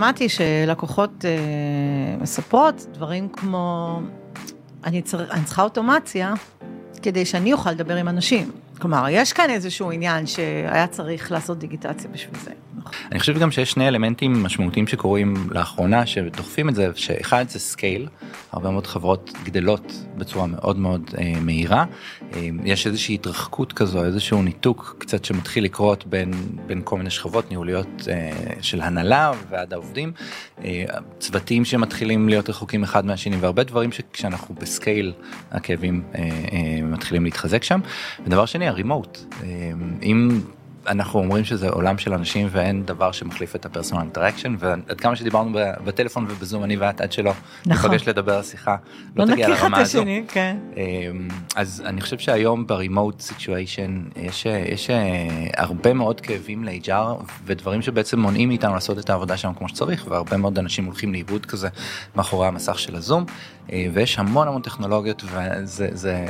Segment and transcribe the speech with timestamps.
[0.00, 3.98] שמעתי שלקוחות אה, מספרות דברים כמו,
[4.84, 6.34] אני, צר, אני צריכה אוטומציה
[7.02, 8.50] כדי שאני אוכל לדבר עם אנשים.
[8.78, 12.50] כלומר, יש כאן איזשהו עניין שהיה צריך לעשות דיגיטציה בשביל זה.
[13.12, 18.08] אני חושב גם שיש שני אלמנטים משמעותיים שקורים לאחרונה שדוחפים את זה, שאחד זה scale,
[18.52, 21.84] הרבה מאוד חברות גדלות בצורה מאוד מאוד אה, מהירה,
[22.34, 26.32] אה, יש איזושהי התרחקות כזו, איזשהו ניתוק קצת שמתחיל לקרות בין,
[26.66, 28.30] בין כל מיני שכבות ניהוליות אה,
[28.60, 30.12] של הנהלה ועד העובדים,
[30.64, 30.84] אה,
[31.18, 35.12] צוותים שמתחילים להיות רחוקים אחד מהשני והרבה דברים שכשאנחנו ב scale
[35.50, 37.80] הכאבים אה, אה, מתחילים להתחזק שם.
[38.26, 39.70] ודבר שני, ה remote, אה,
[40.02, 40.40] אם
[40.86, 45.16] אנחנו אומרים שזה עולם של אנשים ואין דבר שמחליף את ה personal interaction ועד כמה
[45.16, 47.32] שדיברנו בטלפון ובזום אני ואת עד שלא
[47.66, 47.90] נכון.
[47.90, 48.76] נפגש לדבר על שיחה
[49.16, 49.98] לא לא תגיע לרמה הזו.
[49.98, 50.56] השני, כן.
[50.76, 55.26] אמ, אז אני חושב שהיום ב remote situation יש, יש אה,
[55.56, 60.36] הרבה מאוד כאבים ל-HR ודברים שבעצם מונעים מאיתנו לעשות את העבודה שלנו כמו שצריך והרבה
[60.36, 61.68] מאוד אנשים הולכים לאיבוד כזה
[62.16, 63.24] מאחורי המסך של הזום
[63.72, 66.26] אה, ויש המון המון טכנולוגיות וזה זה,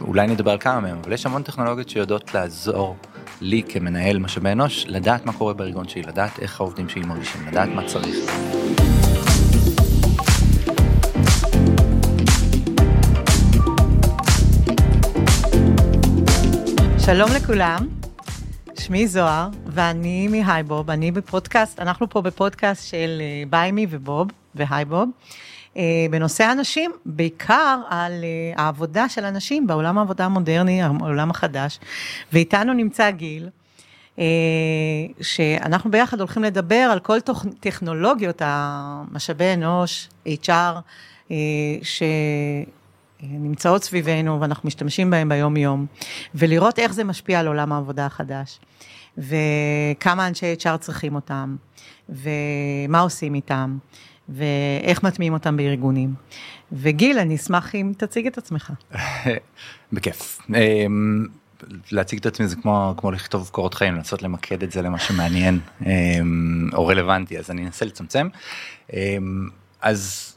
[0.00, 2.96] אולי נדבר על כמה מהם אבל יש המון טכנולוגיות שיודעות לעזור
[3.40, 7.68] לי כמנהל משאבי אנוש לדעת מה קורה בארגון שלי לדעת איך העובדים שלי מרגישים לדעת
[7.68, 8.16] מה צריך.
[16.98, 17.88] שלום לכולם,
[18.78, 25.08] שמי זוהר, ואני מהייבוב, אני בפודקאסט, אנחנו פה בפודקאסט של אה, ביימי ובוב, והייבוב,
[26.10, 31.80] בנושא הנשים, בעיקר על אה, העבודה של הנשים בעולם העבודה המודרני, העולם החדש,
[32.32, 33.48] ואיתנו נמצא גיל.
[34.18, 34.24] אה,
[35.20, 37.18] שאנחנו ביחד הולכים לדבר על כל
[37.60, 40.50] טכנולוגיות המשאבי אנוש, HR,
[41.30, 41.36] אה,
[43.22, 45.86] שנמצאות סביבנו ואנחנו משתמשים בהם ביום יום,
[46.34, 48.58] ולראות איך זה משפיע על עולם העבודה החדש,
[49.18, 51.56] וכמה אנשי HR צריכים אותם,
[52.08, 53.78] ומה עושים איתם,
[54.30, 56.14] ואיך מטמיעים אותם בארגונים.
[56.72, 58.72] וגיל, אני אשמח אם תציג את עצמך.
[59.92, 60.38] בכיף.
[60.54, 61.26] אמ,
[61.92, 65.60] להציג את עצמי זה כמו כמו לכתוב קורות חיים לנסות למקד את זה למה שמעניין
[65.86, 68.28] אמ, או רלוונטי אז אני אנסה לצמצם.
[68.92, 69.48] אמ,
[69.82, 70.34] אז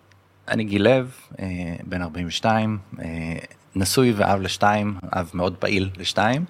[0.48, 1.46] אני גיל לב אה,
[1.84, 3.06] בן 42 אה,
[3.76, 6.46] נשוי ואב לשתיים אב מאוד פעיל לשתיים.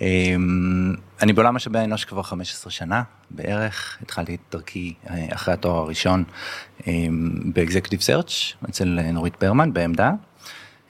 [0.00, 5.76] אמ, אני בעולם משאבי האנוש כבר 15 שנה בערך התחלתי את דרכי אה, אחרי התואר
[5.76, 6.24] הראשון
[7.44, 10.10] באקזקטיב סרצ' אצל אה, נורית ברמן בעמדה.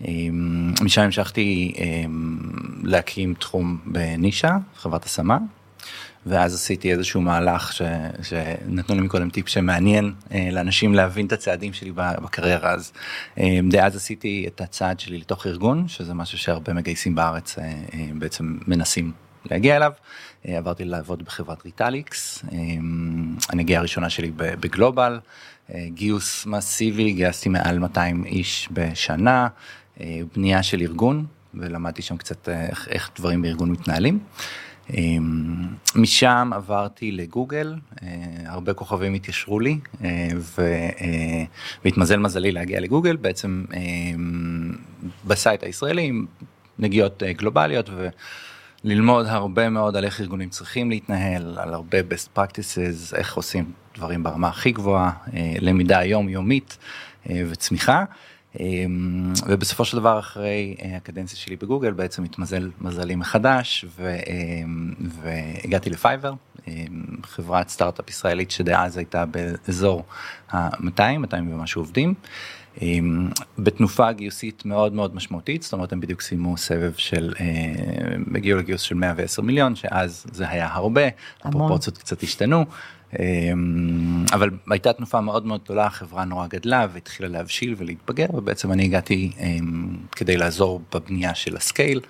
[0.04, 2.38] אמ, משם המשכתי אמ,
[2.82, 5.38] להקים תחום בנישה, חברת השמה,
[6.28, 7.82] ואז עשיתי איזשהו מהלך ש,
[8.22, 12.92] שנתנו לי מקודם טיפ שמעניין אה, לאנשים להבין את הצעדים שלי בקריירה, אז
[13.38, 18.06] אה, דאז עשיתי את הצעד שלי לתוך ארגון, שזה משהו שהרבה מגייסים בארץ אה, אה,
[18.14, 19.12] בעצם מנסים
[19.50, 19.92] להגיע אליו.
[20.48, 22.58] אה, עברתי לעבוד בחברת ריטליקס, אה,
[23.48, 25.20] הנגיעה הראשונה שלי ב global,
[25.74, 29.48] אה, גיוס מסיבי, גייסתי מעל 200 איש בשנה,
[30.00, 34.18] אה, בנייה של ארגון, ולמדתי שם קצת אה, איך, איך דברים בארגון מתנהלים.
[34.18, 34.67] אה,
[35.94, 38.08] משם עברתי לגוגל, אה,
[38.46, 40.28] הרבה כוכבים התיישרו לי, אה,
[40.58, 41.44] אה,
[41.84, 43.64] והתמזל מזלי להגיע לגוגל, בעצם
[45.26, 46.26] בסייט הישראלי עם
[46.78, 47.90] נגיעות גלובליות.
[47.90, 48.08] ו-
[48.84, 54.22] ללמוד הרבה מאוד על איך ארגונים צריכים להתנהל, על הרבה best practices, איך עושים דברים
[54.22, 55.10] ברמה הכי גבוהה,
[55.60, 56.78] למידה יומיומית
[57.26, 58.04] וצמיחה.
[58.60, 58.64] אה,
[59.46, 64.14] ובסופו של דבר אחרי אה, הקדנציה שלי בגוגל בעצם התמזל מזלי מחדש ו, אה,
[65.00, 66.32] והגעתי לפייבר,
[66.68, 66.84] אה,
[67.22, 70.04] חברת סטארט-אפ ישראלית שדאז הייתה באזור
[70.50, 72.14] ה-200, 200 ומשהו עובדים.
[73.58, 77.46] בתנופה גיוסית מאוד מאוד משמעותית, זאת אומרת הם בדיוק סיימו סבב של, אה,
[78.34, 81.02] הגיעו לגיוס של 110 מיליון, שאז זה היה הרבה,
[81.44, 82.64] הפרופורציות קצת השתנו,
[84.32, 89.32] אבל הייתה תנופה מאוד מאוד גדולה, החברה נורא גדלה והתחילה להבשיל ולהתבגר, ובעצם אני הגעתי
[89.40, 89.56] אה,
[90.12, 92.00] כדי לעזור בבנייה של ה scale,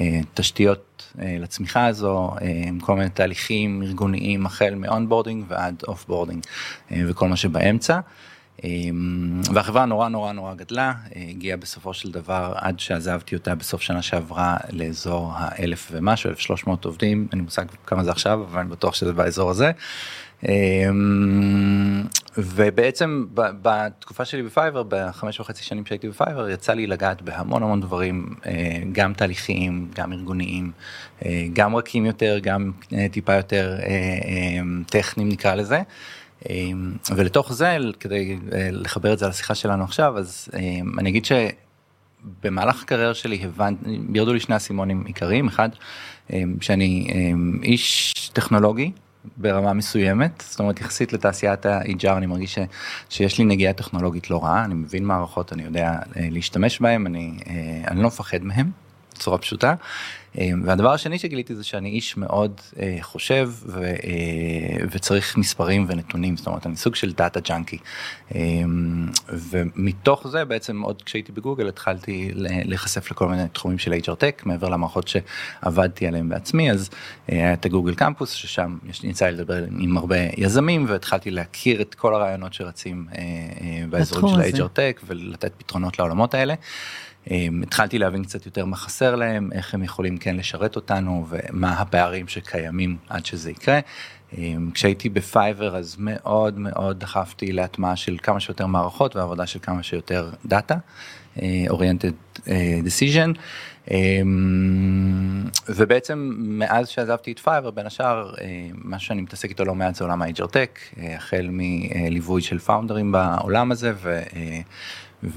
[0.00, 6.44] אה, תשתיות אה, לצמיחה הזו, אה, כל מיני תהליכים ארגוניים החל מ onboarding ועד offboarding
[6.92, 8.00] אה, וכל מה שבאמצע.
[8.64, 14.02] אמ, והחברה נורא נורא נורא גדלה, הגיעה בסופו של דבר עד שעזבתי אותה בסוף שנה
[14.02, 18.94] שעברה לאזור האלף ומשהו, 1,300 עובדים, אין לי מושג כמה זה עכשיו, אבל אני בטוח
[18.94, 19.70] שזה באזור הזה.
[20.48, 22.04] אמ,
[22.36, 28.34] ובעצם בתקופה שלי בפייבר, בחמש וחצי שנים שהייתי בפייבר, יצא לי לגעת בהמון המון דברים,
[28.46, 30.72] אה, גם תהליכיים, גם ארגוניים,
[31.24, 35.82] אה, גם רכים יותר, גם אה, טיפה יותר אה, טכניים נקרא לזה.
[36.50, 38.38] אמ, ולתוך זה כדי
[38.72, 44.32] לחבר את זה לשיחה שלנו עכשיו אז אמ, אני אגיד שבמהלך הקריירה שלי הבנתי ירדו
[44.32, 45.68] לי שני אסימונים עיקריים אחד
[46.32, 48.92] אמ, שאני אמ, איש טכנולוגי
[49.36, 52.58] ברמה מסוימת, זאת אומרת יחסית לתעשיית ה-HR אני מרגיש ש,
[53.10, 57.38] שיש לי נגיעה טכנולוגית לא רעה, אני מבין מערכות, אני יודע להשתמש בהם, אני,
[57.86, 58.70] אני לא מפחד מהם,
[59.14, 59.74] בצורה פשוטה.
[60.38, 66.36] אמ, והדבר השני שגיליתי זה שאני איש מאוד אה, חושב ו, אה, וצריך מספרים ונתונים,
[66.36, 67.78] זאת אומרת אני סוג של דאטה ג'אנקי.
[68.34, 68.40] אה,
[69.28, 74.68] ומתוך זה בעצם עוד כשהייתי בגוגל התחלתי להיחשף לכל מיני תחומים של HR Tech מעבר
[74.68, 76.90] למערכות שעבדתי עליהם בעצמי אז
[77.32, 81.80] אה, היה את ה Google Campus ששם יצא לי לדבר עם הרבה יזמים והתחלתי להכיר
[81.80, 83.22] את כל הרעיונות שרצים אה,
[83.60, 86.54] אה, באזורים של ה-HR Tech ולתת פתרונות לעולמות האלה.
[87.30, 91.72] אמ, התחלתי להבין קצת יותר מה חסר להם, איך הם יכולים כן לשרת אותנו ומה
[91.72, 93.80] הפערים שקיימים עד שזה יקרה.
[94.38, 99.82] אמ, כשהייתי בפייבר אז מאוד מאוד דחפתי להטמעה של כמה שיותר מערכות ועבודה של כמה
[99.82, 100.76] שיותר data,
[101.68, 102.12] oriented.
[103.90, 109.94] אמ, ובעצם מאז שעזבתי את פייבר בין השאר אה, מה שאני מתעסק איתו לא מעט
[109.94, 113.92] זה עולם Tech, אה, החל מליווי של פאונדרים בעולם הזה.
[115.24, 115.28] אה,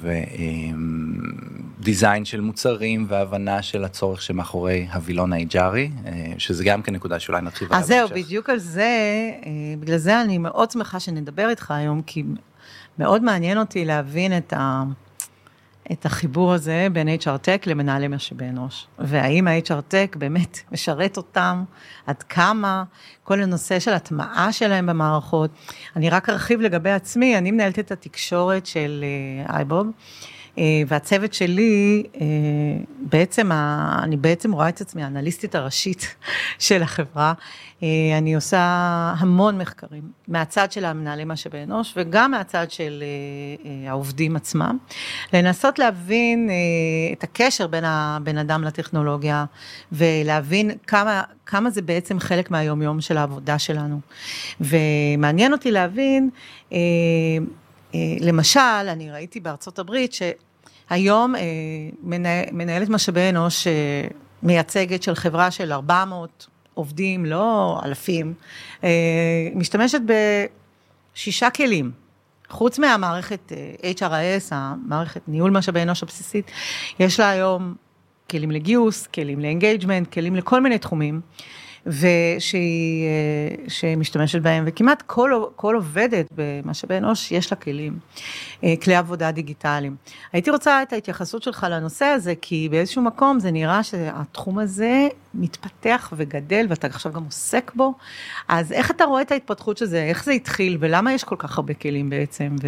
[1.79, 5.91] ו design של מוצרים והבנה של הצורך שמאחורי הווילון האיג'ארי,
[6.37, 10.37] שזה גם כן נקודה שאולי נתחיל אז זהו, בדיוק על זה, אה, בגלל זה אני
[10.37, 12.23] מאוד שמחה שנדבר איתך היום, כי
[12.99, 14.83] מאוד מעניין אותי להבין את ה...
[15.91, 18.87] את החיבור הזה בין HR Tech למנהלי משאבי אנוש.
[18.99, 21.63] והאם ה-HR Tech באמת משרת אותם,
[22.07, 22.83] עד כמה,
[23.23, 25.51] כל הנושא של הטמעה שלהם במערכות.
[25.95, 29.05] אני רק ארחיב לגבי עצמי, אני מנהלת את התקשורת של
[29.49, 29.87] אייבוב.
[29.87, 29.91] Uh,
[30.57, 32.25] אה, והצוות שלי, אה,
[32.99, 33.51] בעצם,
[34.03, 36.15] אני בעצם רואה את עצמי האנליסטית הראשית
[36.59, 37.33] של החברה.
[37.85, 38.59] אה, אני עושה
[39.17, 43.03] המון מחקרים, מהצד של המנהלי משאבי אנוש וגם מהצד של
[43.87, 44.77] העובדים עצמם,
[45.33, 46.49] לנסות להבין
[47.13, 49.45] את הקשר בין הבן אדם לטכנולוגיה
[49.91, 53.99] ולהבין כמה, כמה זה בעצם חלק מהיומיום של העבודה שלנו.
[54.61, 56.29] ומעניין אותי להבין,
[58.21, 61.41] למשל, אני ראיתי בארצות הברית שהיום אה,
[62.51, 63.73] מנהלת משאבי אנוש אה,
[64.43, 68.33] מייצגת של חברה של 400 עובדים, לא אלפים,
[68.83, 68.89] אה,
[69.55, 70.01] משתמשת
[71.15, 71.91] בשישה כלים.
[72.49, 73.51] חוץ מהמערכת
[73.99, 76.51] HRIS, המערכת ניהול משאבי אנוש הבסיסית,
[76.99, 77.75] יש לה היום
[78.29, 81.21] כלים לגיוס, כלים ל engagement, כלים לכל מיני תחומים.
[81.85, 83.05] ושהיא
[83.83, 87.99] אה, משתמשת בהם, וכמעט כל, כל עובדת במשאבי אנוש יש לה כלים,
[88.63, 89.95] אה, כלי עבודה דיגיטליים.
[90.33, 96.13] הייתי רוצה את ההתייחסות שלך לנושא הזה, כי באיזשהו מקום זה נראה שהתחום הזה מתפתח
[96.17, 97.93] וגדל, ואתה עכשיו גם עוסק בו,
[98.47, 101.57] אז איך אתה רואה את ההתפתחות של זה, איך זה התחיל, ולמה יש כל כך
[101.57, 102.67] הרבה כלים בעצם, ו...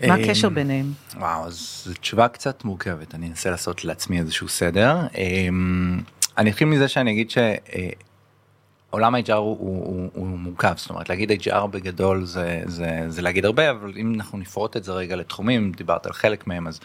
[0.00, 0.92] מה אמ, הקשר ביניהם?
[1.16, 4.96] וואו, זו תשובה קצת מורכבת, אני אנסה לעשות לעצמי איזשהו סדר.
[5.16, 6.00] אמ,
[6.38, 11.66] אני אתחיל מזה שאני אגיד שעולם ה-HR הוא, הוא, הוא, מורכב, זאת אומרת להגיד HR
[11.66, 16.06] בגדול זה, זה, זה להגיד הרבה, אבל אם אנחנו נפרוט את זה רגע לתחומים, דיברת
[16.06, 16.80] על חלק מהם, אז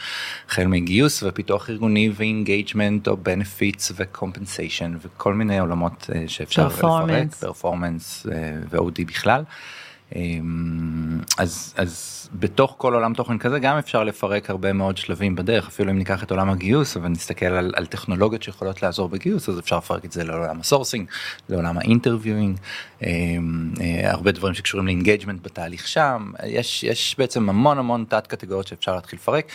[0.47, 6.67] החל מגיוס ופיתוח ארגוני ו engagement או benefits ו compensation וכל מיני עולמות אה, שאפשר
[6.67, 9.43] לפרק, performance אה, ו-OD בכלל.
[10.15, 15.67] אמ, אז, אז בתוך כל עולם תוכן כזה גם אפשר לפרק הרבה מאוד שלבים בדרך
[15.67, 19.59] אפילו אם ניקח את עולם הגיוס אבל נסתכל על, על טכנולוגיות שיכולות לעזור בגיוס אז
[19.59, 21.07] אפשר לפרק את זה לעולם ה sourcing
[21.49, 22.57] לעולם ה interviewing
[23.01, 28.27] אמ, אה, הרבה דברים שקשורים ל engagement בתהליך שם יש יש בעצם המון המון תת
[28.27, 29.51] קטגוריות שאפשר להתחיל לפרק.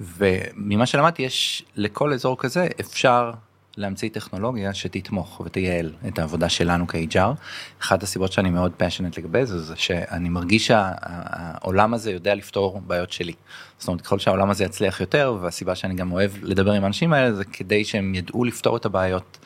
[0.00, 3.32] וממה שלמדתי יש לכל אזור כזה אפשר
[3.76, 7.34] להמציא טכנולוגיה שתתמוך ותייעל את העבודה שלנו כ-HR.
[7.80, 13.12] אחת הסיבות שאני מאוד פאשונט לגבי זה, זה שאני מרגיש שהעולם הזה יודע לפתור בעיות
[13.12, 13.32] שלי.
[13.78, 17.32] זאת אומרת, ככל שהעולם הזה יצליח יותר, והסיבה שאני גם אוהב לדבר עם האנשים האלה,
[17.32, 19.38] זה כדי שהם ידעו לפתור את הבעיות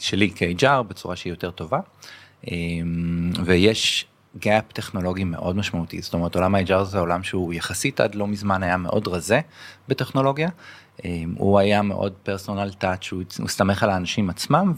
[0.00, 1.80] שלי כ-HR בצורה שהיא יותר טובה.
[2.50, 4.06] אמ, ויש
[4.40, 8.62] gap טכנולוגי מאוד משמעותי, זאת אומרת עולם ה-HR זה עולם שהוא יחסית עד לא מזמן
[8.62, 9.40] היה מאוד רזה
[9.88, 10.48] בטכנולוגיה,
[11.38, 14.72] הוא היה מאוד פרסונל טאץ', הוא הסתמך על האנשים עצמם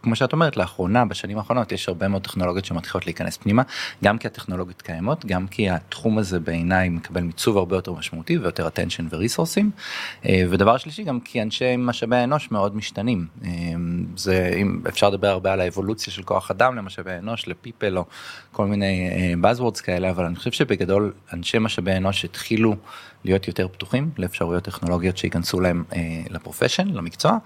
[0.00, 3.62] וכמו שאת אומרת לאחרונה בשנים האחרונות יש הרבה מאוד טכנולוגיות שמתחילות להיכנס פנימה
[4.04, 8.68] גם כי הטכנולוגיות קיימות גם כי התחום הזה בעיניי מקבל מיצוב הרבה יותר משמעותי ויותר
[8.68, 9.70] attention וריסורסים
[10.26, 15.28] אה, ודבר שלישי גם כי אנשי משאבי האנוש מאוד משתנים אמ, זה אם אפשר לדבר
[15.28, 18.04] הרבה על האבולוציה של כוח אדם למשאבי אנוש לפיפל או
[18.52, 22.76] כל מיני אה, buzzwords כאלה אבל אני חושב שבגדול אנשי משאבי אנוש התחילו.
[23.24, 27.38] להיות יותר פתוחים לאפשרויות טכנולוגיות שייכנסו להם אה, ל profession, למקצוע.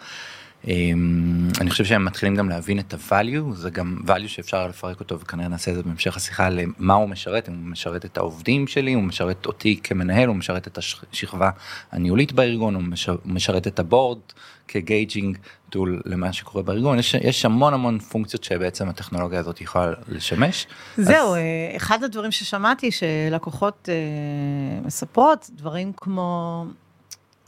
[0.68, 5.20] אמ, אני חושב שהם מתחילים גם להבין את ה-value, זה גם value שאפשר לפרק אותו
[5.20, 8.92] וכנראה נעשה את זה בהמשך השיחה למה הוא משרת, אם הוא משרת את העובדים שלי,
[8.92, 11.50] הוא משרת אותי כמנהל, הוא משרת את השכבה
[11.92, 12.82] הניהולית בארגון, הוא
[13.24, 14.18] משרת את ה board
[14.68, 15.38] כ gauging
[15.70, 20.66] tool למה שקורה בארגון, יש, יש המון המון פונקציות שבעצם הטכנולוגיה הזאת יכולה לשמש.
[20.96, 21.36] זהו, אז...
[21.36, 23.94] אה, אחד הדברים ששמעתי שלקוחות אה,
[24.84, 26.64] מספרות, דברים כמו,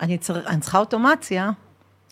[0.00, 1.50] אני, צר, אני צריכה אוטומציה.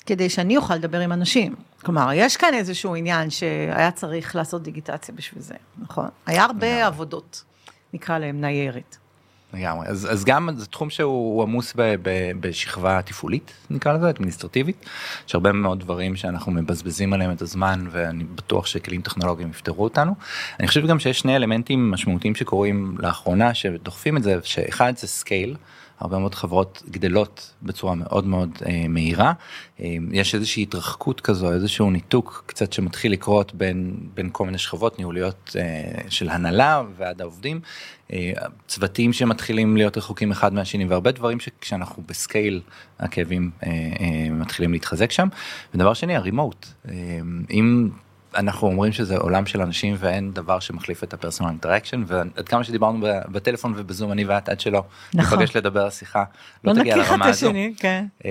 [0.06, 1.54] כדי שאני אוכל לדבר עם אנשים.
[1.82, 6.08] כלומר, יש כאן איזשהו עניין שהיה צריך לעשות דיגיטציה בשביל זה, נכון?
[6.26, 7.44] היה הרבה עבודות,
[7.92, 8.96] נקרא להם ניירת.
[9.54, 14.86] לגמרי, אז, אז גם זה תחום שהוא עמוס ב, ב, בשכבה תפעולית נקרא לזה, אדמיניסטרטיבית,
[15.28, 20.14] יש הרבה מאוד דברים שאנחנו מבזבזים עליהם את הזמן ואני בטוח שכלים טכנולוגיים יפתרו אותנו.
[20.60, 25.56] אני חושב גם שיש שני אלמנטים משמעותיים שקורים לאחרונה שדוחפים את זה, שאחד זה scale.
[26.02, 29.32] הרבה מאוד חברות גדלות בצורה מאוד מאוד אה, מהירה.
[29.80, 34.98] אה, יש איזושהי התרחקות כזו, איזשהו ניתוק קצת שמתחיל לקרות בין, בין כל מיני שכבות
[34.98, 37.60] ניהוליות אה, של הנהלה ועד העובדים.
[38.12, 38.32] אה,
[38.68, 42.60] צוותים שמתחילים להיות רחוקים אחד מהשני והרבה דברים שכשאנחנו ב scale
[42.98, 45.28] הכאבים אה, אה, מתחילים להתחזק שם.
[45.74, 46.66] ודבר שני ה remote.
[46.88, 46.94] אה,
[47.50, 47.88] אם
[48.36, 52.64] אנחנו אומרים שזה עולם של אנשים ואין דבר שמחליף את ה personal interaction ועד כמה
[52.64, 54.84] שדיברנו בטלפון ובזום אני ואת עד שלא
[55.14, 55.38] נכון.
[55.38, 56.24] נפגש לדבר שיחה
[56.64, 57.46] לא, לא תגיע לרמה הזו.
[57.46, 58.06] השני, כן.
[58.24, 58.30] אמ,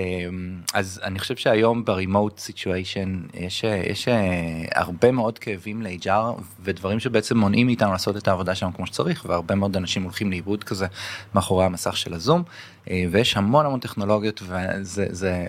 [0.74, 7.00] אז אני חושב שהיום ב remote situation יש, יש אה, הרבה מאוד כאבים ל-HR ודברים
[7.00, 10.86] שבעצם מונעים מאיתנו לעשות את העבודה שלנו כמו שצריך והרבה מאוד אנשים הולכים לאיבוד כזה
[11.34, 12.42] מאחורי המסך של הזום
[12.90, 15.46] אה, ויש המון המון טכנולוגיות וזה זה,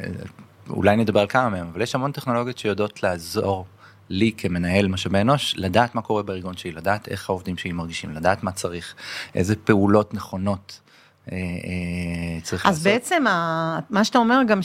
[0.69, 3.65] אולי נדבר על כמה מהם אבל יש המון טכנולוגיות שיודעות לעזור.
[4.10, 8.43] לי כמנהל משאבי אנוש לדעת מה קורה בארגון שלי, לדעת איך העובדים שלי מרגישים, לדעת
[8.43, 8.95] מה צריך,
[9.36, 10.79] איזה פעולות נכונות
[11.31, 12.77] אה, אה, צריך אז לעשות.
[12.77, 14.60] אז בעצם ה, מה שאתה אומר גם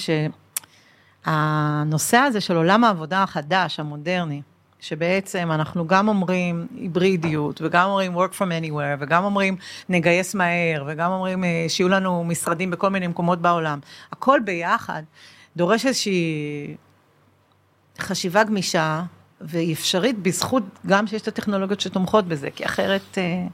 [1.26, 4.42] שהנושא הזה של עולם העבודה החדש, המודרני,
[4.80, 9.57] שבעצם אנחנו גם אומרים היברידיות, וגם אומרים work from anywhere, וגם אומרים
[9.88, 13.78] נגייס מהר, וגם אומרים אה, שיהיו לנו משרדים בכל מיני מקומות בעולם.
[14.12, 15.02] הכל ביחד
[15.57, 16.76] דורש איזושהי
[17.99, 19.02] חשיבה גמישה,
[19.40, 23.47] והיא אפשרית בזכות גם שיש את הטכנולוגיות שתומכות בזה, כי אחרת אה,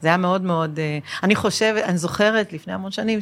[0.00, 3.18] זה היה מאוד מאוד, אה, אני חושבת, אני זוכרת לפני המון שנים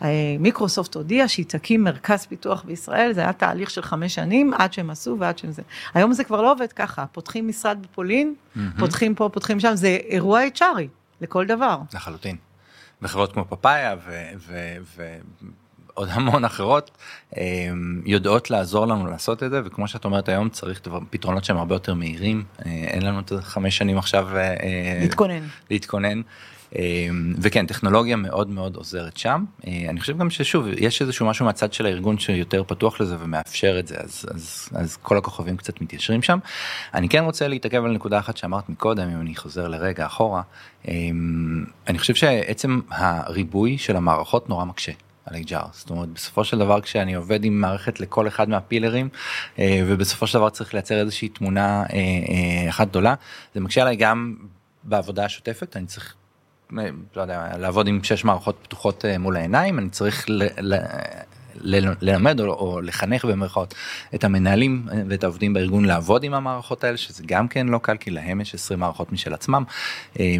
[0.00, 4.90] שמיקרוסופט הודיעה שהיא תקים מרכז פיתוח בישראל, זה היה תהליך של חמש שנים עד שהם
[4.90, 5.62] עשו ועד שהם זה.
[5.94, 8.60] היום זה כבר לא עובד ככה, פותחים משרד בפולין, mm-hmm.
[8.78, 10.86] פותחים פה, פותחים שם, זה אירוע HRי
[11.20, 11.78] לכל דבר.
[11.94, 12.36] לחלוטין.
[13.02, 13.96] וחברות כמו פאפאיה
[15.94, 16.90] עוד המון אחרות
[17.36, 21.56] אמ, יודעות לעזור לנו לעשות את זה וכמו שאת אומרת היום צריך דבר, פתרונות שהם
[21.56, 26.20] הרבה יותר מהירים אה, אין לנו את החמש שנים עכשיו אה, אה, להתכונן להתכונן.
[27.38, 31.86] וכן טכנולוגיה מאוד מאוד עוזרת שם אני חושב גם ששוב יש איזשהו משהו מהצד של
[31.86, 36.38] הארגון שיותר פתוח לזה ומאפשר את זה אז אז אז כל הכוכבים קצת מתיישרים שם.
[36.94, 40.42] אני כן רוצה להתעכב על נקודה אחת שאמרת מקודם אם אני חוזר לרגע אחורה
[41.88, 44.92] אני חושב שעצם הריבוי של המערכות נורא מקשה.
[45.24, 45.66] על HR.
[45.72, 49.08] זאת אומרת בסופו של דבר כשאני עובד עם מערכת לכל אחד מהפילרים
[49.58, 53.14] אה, ובסופו של דבר צריך לייצר איזושהי תמונה אה, אה, אחת גדולה
[53.54, 54.36] זה מקשה עליי גם
[54.84, 56.14] בעבודה השוטפת אני צריך.
[57.16, 60.74] לא יודע, לעבוד עם שש מערכות פתוחות מול העיניים אני צריך ל, ל,
[61.60, 63.74] ללמד או, או לחנך במרכאות
[64.14, 68.10] את המנהלים ואת העובדים בארגון לעבוד עם המערכות האלה שזה גם כן לא קל כי
[68.10, 69.64] להם יש 20 מערכות משל עצמם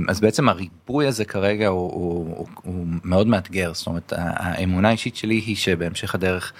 [0.08, 5.16] אז בעצם הריבוי הזה כרגע הוא, הוא, הוא, הוא מאוד מאתגר זאת אומרת האמונה האישית
[5.16, 6.52] שלי היא שבהמשך הדרך.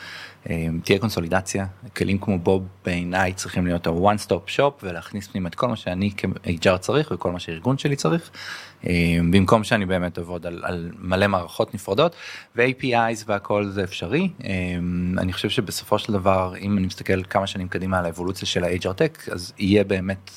[0.84, 1.66] תהיה קונסולידציה.
[1.96, 6.10] כלים כמו בוב בעיניי צריכים להיות ה-one stop shop ולהכניס פנימה את כל מה שאני
[6.16, 8.30] כ-HR צריך וכל מה שהארגון שלי צריך.
[9.30, 12.16] במקום שאני באמת עבוד על, על מלא מערכות נפרדות
[12.56, 14.28] ו-APIs והכל זה אפשרי.
[15.18, 18.82] אני חושב שבסופו של דבר אם אני מסתכל כמה שנים קדימה על האבולוציה של ה-HR
[18.82, 20.30] Tech אז יהיה באמת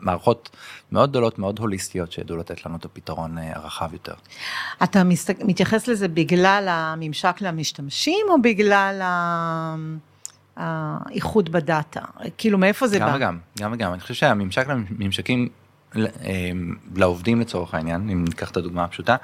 [0.00, 0.50] מערכות
[0.92, 4.14] מאוד גדולות מאוד הוליסטיות שידעו לתת לנו את הפתרון הרחב יותר.
[4.82, 5.02] אתה
[5.44, 9.02] מתייחס לזה בגלל הממשק למשתמשים או בגלל
[10.56, 12.00] האיחוד בדאטה?
[12.38, 13.12] כאילו מאיפה זה גם בא?
[13.12, 13.92] גם וגם, גם וגם.
[13.92, 15.48] אני חושב שהממשק לממשקים
[16.94, 19.16] לעובדים לצורך העניין, אם ניקח את הדוגמה הפשוטה,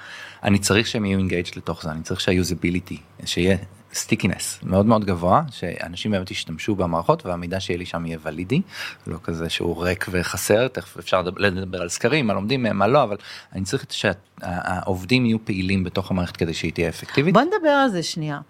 [0.43, 3.57] אני צריך שהם יהיו engaged לתוך זה, אני צריך שה usability, שיהיה
[3.95, 8.63] stickiness מאוד מאוד גבוה, שאנשים באמת ישתמשו במערכות והמידע שיהיה לי שם יהיה ולידי,
[9.07, 13.17] לא כזה שהוא ריק וחסר, תכף אפשר לדבר על סקרים, מה לומדים מה לא, אבל
[13.53, 17.35] אני צריך שהעובדים יהיו פעילים בתוך המערכת כדי שהיא תהיה אפקטיבית.
[17.35, 18.41] בוא נדבר על זה שנייה.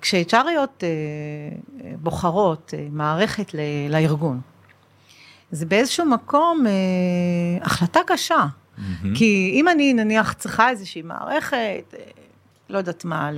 [0.00, 0.88] כש-HRיות אה,
[2.02, 3.54] בוחרות אה, מערכת
[3.90, 4.40] לארגון,
[5.50, 6.72] זה באיזשהו מקום אה,
[7.66, 8.46] החלטה קשה.
[8.46, 9.06] Mm-hmm.
[9.14, 11.94] כי אם אני נניח צריכה איזושהי מערכת,
[12.68, 13.30] לא יודעת מה,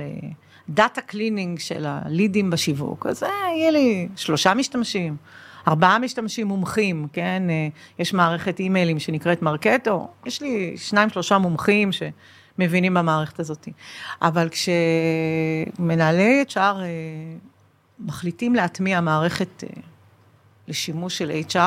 [0.69, 5.15] data cleaning של הלידים בשיווק, אז אה, יהיה לי שלושה משתמשים,
[5.67, 7.43] ארבעה משתמשים מומחים, כן?
[7.49, 7.67] אה,
[7.99, 13.67] יש מערכת אימיילים שנקראת Marketo, יש לי שניים, שלושה מומחים שמבינים במערכת הזאת.
[14.21, 16.83] אבל כשמנהלי HR אה,
[17.99, 19.63] מחליטים להטמיע מערכת
[20.67, 21.59] לשימוש של HR,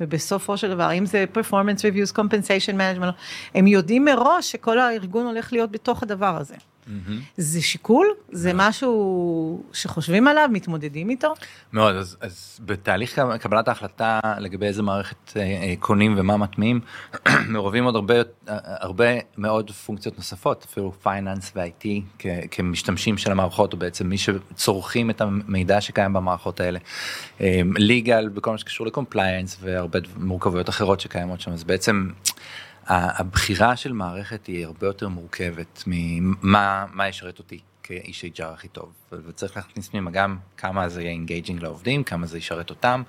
[0.00, 3.12] ובסופו של דבר, אם זה performance reviews, compensation management,
[3.54, 6.54] הם יודעים מראש שכל הארגון הולך להיות בתוך הדבר הזה.
[6.86, 7.10] Mm-hmm.
[7.36, 8.06] זה שיקול?
[8.32, 11.34] זה משהו שחושבים עליו, מתמודדים איתו?
[11.72, 16.80] מאוד, אז, אז בתהליך קבלת ההחלטה לגבי איזה מערכת אה, אה, קונים ומה מטמיעים,
[17.52, 18.14] מעורבים עוד הרבה,
[18.46, 19.04] הרבה
[19.38, 21.86] מאוד פונקציות נוספות, אפילו פייננס ו-IT
[22.50, 26.78] כמשתמשים של המערכות, או בעצם מי שצורכים את המידע שקיים במערכות האלה.
[27.76, 32.08] legal אה, בכל מה שקשור ל compliance והרבה מורכבויות אחרות שקיימות שם, אז בעצם...
[32.88, 38.92] הבחירה של מערכת היא הרבה יותר מורכבת ממה מה ישרת אותי כאיש HR הכי טוב
[39.12, 43.02] וצריך להכניס פנימה גם כמה זה יהיה engaging לעובדים כמה זה ישרת אותם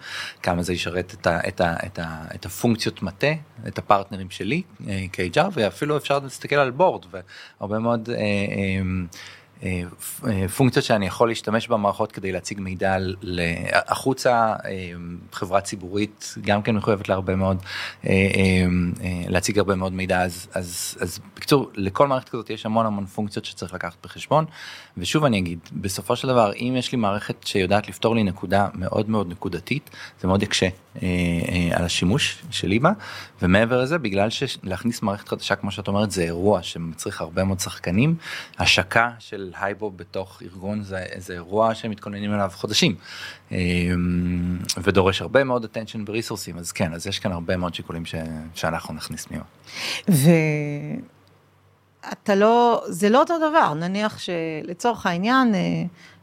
[0.44, 3.28] כמה זה ישרת את, ה, את, ה, את, ה, את הפונקציות מטה
[3.68, 8.10] את הפרטנרים שלי אה, כ-HR ואפילו אפשר להסתכל על בורד והרבה מאוד.
[8.10, 8.82] אה, אה,
[10.56, 12.98] פונקציות שאני יכול להשתמש במערכות כדי להציג מידע
[13.74, 14.92] החוצה, אה,
[15.32, 17.58] חברה ציבורית גם כן מחויבת להרבה מאוד,
[19.28, 23.46] להציג הרבה מאוד מידע, אז, אז, אז בקיצור, לכל מערכת כזאת יש המון המון פונקציות
[23.46, 24.46] שצריך לקחת בחשבון,
[24.98, 29.10] ושוב אני אגיד, בסופו של דבר, אם יש לי מערכת שיודעת לפתור לי נקודה מאוד
[29.10, 29.90] מאוד נקודתית,
[30.22, 30.68] זה מאוד יקשה
[31.74, 32.92] על השימוש שלי בה,
[33.42, 38.16] ומעבר לזה, בגלל שלהכניס מערכת חדשה, כמו שאת אומרת, זה אירוע שמצריך הרבה מאוד שחקנים,
[38.60, 42.96] השקה של של הייבו בתוך ארגון זה איזה אירוע שמתכוננים אליו חודשים
[43.52, 43.58] אמ,
[44.84, 48.16] ודורש הרבה מאוד attention וריסורסים אז כן אז יש כאן הרבה מאוד שיקולים ש,
[48.54, 49.44] שאנחנו נכניס פנימה.
[52.08, 55.60] ואתה לא זה לא אותו דבר נניח שלצורך העניין אה,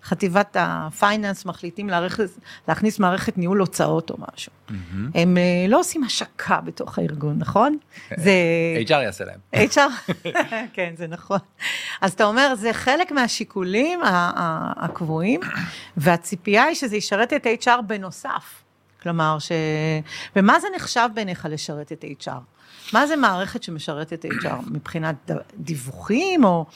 [0.05, 4.53] חטיבת הפייננס מחליטים להכניס, להכניס מערכת ניהול הוצאות או משהו.
[4.69, 4.73] Mm-hmm.
[5.15, 7.79] הם אה, לא עושים השקה בתוך הארגון, נכון?
[8.17, 8.33] זה...
[8.89, 9.69] HR יעשה להם.
[9.71, 10.13] HR?
[10.75, 11.39] כן, זה נכון.
[12.01, 14.01] אז אתה אומר, זה חלק מהשיקולים
[14.77, 15.41] הקבועים,
[15.97, 18.63] והציפייה היא שזה ישרת את HR בנוסף.
[19.03, 19.53] כלומר, ש...
[20.37, 22.31] ומה זה נחשב בעיניך לשרת את HR?
[22.93, 24.71] מה זה מערכת שמשרתת HR?
[24.71, 26.67] מבחינת דיווחים או...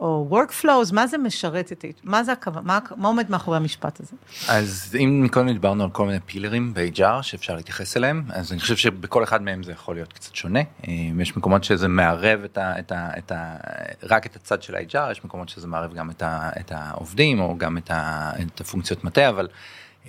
[0.00, 4.16] או workflows, מה זה משרת את, מה זה הכוונה, מה, מה עומד מאחורי המשפט הזה?
[4.48, 8.76] אז אם קודם דיברנו על כל מיני פילרים ב-HR שאפשר להתייחס אליהם, אז אני חושב
[8.76, 10.60] שבכל אחד מהם זה יכול להיות קצת שונה.
[10.88, 13.56] אה, יש מקומות שזה מערב את ה, את ה, את ה,
[14.02, 17.58] רק את הצד של ה-HR, יש מקומות שזה מערב גם את, ה, את העובדים או
[17.58, 19.48] גם את, ה, את הפונקציות מטה, אבל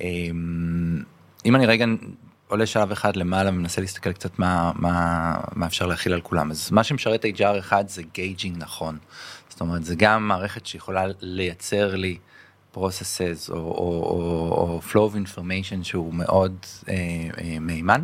[0.02, 0.08] אה,
[1.46, 1.86] אם אני רגע
[2.48, 6.72] עולה שלב אחד למעלה ומנסה להסתכל קצת מה, מה, מה אפשר להחיל על כולם, אז
[6.72, 8.98] מה שמשרת HR אחד זה gauging נכון.
[9.62, 12.18] זאת אומרת זה גם מערכת שיכולה לייצר לי
[12.76, 16.56] processes או, או, או, או flow of information שהוא מאוד
[16.90, 16.96] אה,
[17.38, 18.04] אה, מהימן,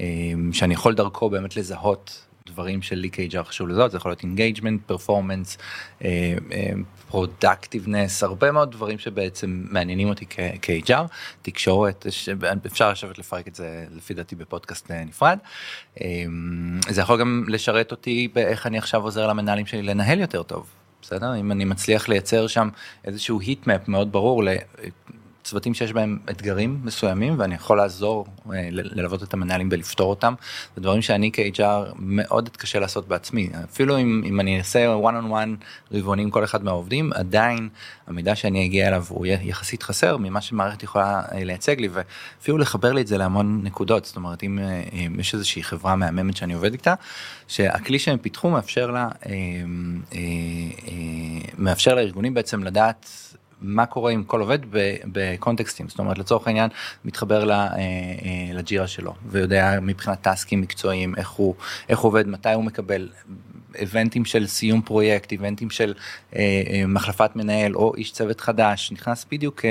[0.00, 0.06] אה,
[0.52, 5.58] שאני יכול דרכו באמת לזהות דברים שלי כ-HR חשוב לזהות, זה יכול להיות engagement, performance,
[7.08, 10.26] productiveness, הרבה מאוד דברים שבעצם מעניינים אותי
[10.62, 11.02] כ-HR,
[11.42, 12.06] תקשורת,
[12.66, 15.38] אפשר לשבת לפרק את זה לפי דעתי בפודקאסט אה, נפרד.
[16.00, 16.06] אה,
[16.88, 20.66] זה יכול גם לשרת אותי באיך אני עכשיו עוזר למנהלים שלי לנהל יותר טוב.
[21.02, 21.36] בסדר?
[21.36, 22.68] אם אני מצליח לייצר שם
[23.04, 24.42] איזשהו היטמפ מאוד ברור
[25.44, 30.34] צוותים שיש בהם אתגרים מסוימים ואני יכול לעזור אה, ללוות את המנהלים ולפתור אותם.
[30.76, 35.30] זה דברים שאני כ-HR מאוד אתקשה לעשות בעצמי אפילו אם, אם אני אעשה one on
[35.32, 37.68] one רבעונים כל אחד מהעובדים עדיין
[38.06, 42.92] המידע שאני אגיע אליו הוא יחסית חסר ממה שמערכת יכולה אה, לייצג לי ואפילו לחבר
[42.92, 46.54] לי את זה להמון נקודות זאת אומרת אם, אה, אם יש איזושהי חברה מהממת שאני
[46.54, 46.94] עובד איתה
[47.48, 49.08] שהכלי שהם פיתחו מאפשר לה
[51.58, 53.31] מאפשר לארגונים בעצם לדעת.
[53.62, 54.58] מה קורה עם כל עובד
[55.06, 56.70] בקונטקסטים זאת אומרת לצורך העניין
[57.04, 57.78] מתחבר אה, אה,
[58.54, 61.54] לג'ירה שלו ויודע מבחינת טסקים מקצועיים איך הוא
[61.88, 63.08] איך הוא עובד מתי הוא מקבל
[63.74, 65.94] איבנטים של סיום פרויקט איבנטים של
[66.36, 69.64] אה, אה, מחלפת מנהל או איש צוות חדש נכנס בדיוק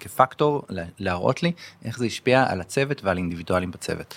[0.00, 0.62] כפקטור
[0.98, 1.52] להראות לי
[1.84, 4.14] איך זה השפיע על הצוות ועל אינדיבידואלים בצוות.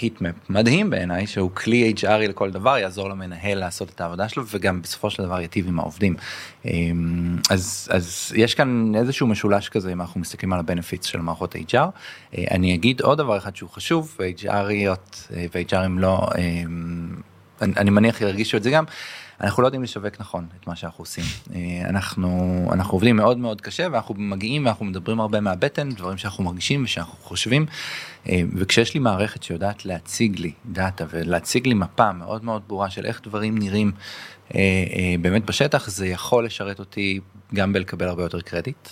[0.00, 4.82] היטמפ מדהים בעיניי שהוא כלי HRי לכל דבר יעזור למנהל לעשות את העבודה שלו וגם
[4.82, 6.16] בסופו של דבר ייטיב עם העובדים.
[6.64, 11.54] אמ, אז אז יש כאן איזשהו משולש כזה אם אנחנו מסתכלים על הבנפיץ של מערכות
[11.54, 11.74] HR.
[11.74, 17.16] אה, אני אגיד עוד דבר אחד שהוא חשוב HRיות אה, ו-HRים לא אמ,
[17.62, 18.84] אני מניח ירגישו את זה גם.
[19.40, 21.24] אנחנו לא יודעים לשווק נכון את מה שאנחנו עושים.
[21.54, 26.44] אה, אנחנו אנחנו עובדים מאוד מאוד קשה ואנחנו מגיעים ואנחנו מדברים הרבה מהבטן דברים שאנחנו
[26.44, 27.66] מרגישים ושאנחנו חושבים
[28.28, 33.06] אה, וכשיש לי מערכת שיודעת להציג לי דאטה ולהציג לי מפה מאוד מאוד ברורה של
[33.06, 33.92] איך דברים נראים
[34.54, 34.60] אה,
[35.20, 37.20] באמת בשטח, זה יכול לשרת אותי
[37.54, 38.88] גם בלקבל הרבה יותר קרדיט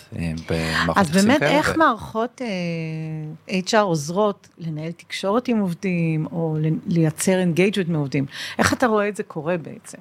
[0.51, 1.51] במערכות אז באמת כאלה.
[1.51, 1.79] איך ו...
[1.79, 2.41] מערכות
[3.49, 8.27] HR עוזרות לנהל תקשורת עם עובדים, או לייצר engagement מעובדים?
[8.59, 9.99] איך אתה רואה את זה קורה בעצם?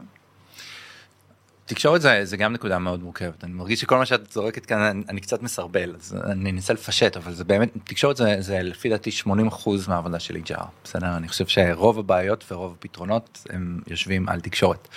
[1.65, 5.03] תקשורת זה, זה גם נקודה מאוד מורכבת אני מרגיש שכל מה שאת זורקת כאן אני,
[5.09, 9.11] אני קצת מסרבל אז אני אנסה לפשט אבל זה באמת תקשורת זה, זה לפי דעתי
[9.11, 9.49] 80
[9.87, 14.87] מהעבודה של HR בסדר אני חושב שרוב הבעיות ורוב הפתרונות הם יושבים על תקשורת.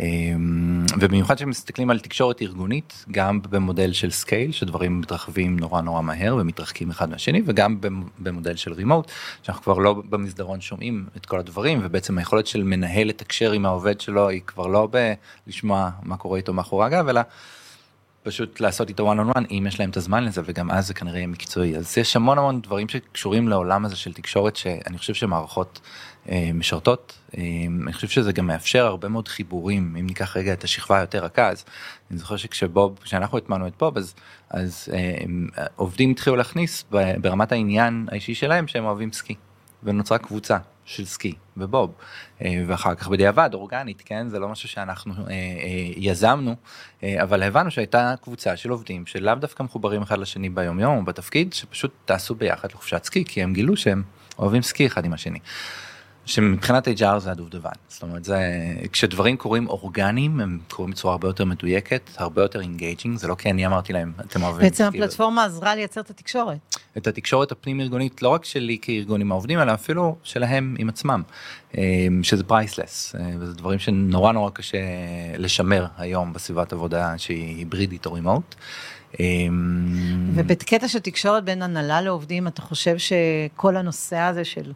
[0.00, 6.36] אמ, ובמיוחד כשמסתכלים על תקשורת ארגונית גם במודל של scale שדברים מתרחבים נורא נורא מהר
[6.36, 7.76] ומתרחקים אחד מהשני וגם
[8.18, 9.10] במודל של remote
[9.42, 14.00] שאנחנו כבר לא במסדרון שומעים את כל הדברים ובעצם היכולת של מנהל לתקשר עם העובד
[14.00, 14.88] שלו היא כבר לא
[15.46, 17.20] בלשמוע מה קורה איתו מאחורי הגב אלא.
[18.24, 20.94] פשוט לעשות איתו one on one אם יש להם את הזמן לזה וגם אז זה
[20.94, 25.14] כנראה יהיה מקצועי אז יש המון המון דברים שקשורים לעולם הזה של תקשורת שאני חושב
[25.14, 25.80] שמערכות
[26.54, 27.18] משרתות.
[27.38, 27.42] אה,
[27.84, 29.96] אני חושב שזה גם מאפשר הרבה מאוד חיבורים.
[30.00, 31.64] אם ניקח רגע את השכבה היותר רכה אז
[32.10, 34.14] אני זוכר שכשבוב כשאנחנו הטמנו את בוב אז
[34.50, 35.24] אז אה,
[35.76, 36.84] עובדים התחילו להכניס
[37.20, 39.34] ברמת העניין האישי שלהם שהם אוהבים סקי.
[39.84, 41.92] ונוצרה קבוצה של סקי ובוב.
[42.66, 44.28] ואחר כך בדיעבד אורגנית כן?
[44.28, 46.56] זה לא משהו שאנחנו אה, אה, יזמנו
[47.02, 51.04] אה, אבל הבנו שהייתה קבוצה של עובדים שלאו דווקא מחוברים אחד לשני ביום יום או
[51.04, 54.02] בתפקיד שפשוט טסו ביחד לחופשת סקי כי הם גילו שהם
[54.38, 55.38] אוהבים סקי אחד עם השני.
[56.26, 58.38] שמבחינת HR זה הדובדבן, זאת אומרת זה
[58.92, 63.50] כשדברים קורים אורגניים הם קורים בצורה הרבה יותר מדויקת, הרבה יותר engaging, זה לא כי
[63.50, 64.62] אני אמרתי להם אתם אוהבים.
[64.62, 66.58] בעצם הפלטפורמה עזרה לייצר את התקשורת.
[66.96, 71.22] את התקשורת הפנים ארגונית לא רק שלי כארגון עם העובדים אלא אפילו שלהם עם עצמם,
[71.78, 74.78] אה, שזה priceless, אה, וזה דברים שנורא נורא קשה
[75.38, 78.54] לשמר היום בסביבת עבודה שהיא היברידית או remote.
[79.20, 79.26] אה,
[80.34, 84.72] ובקטע של תקשורת בין הנהלה לעובדים אתה חושב שכל הנושא הזה של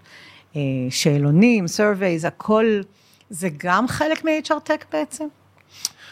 [0.90, 2.80] שאלונים, surveys, הכל,
[3.30, 5.24] זה גם חלק מ-HR Tech בעצם?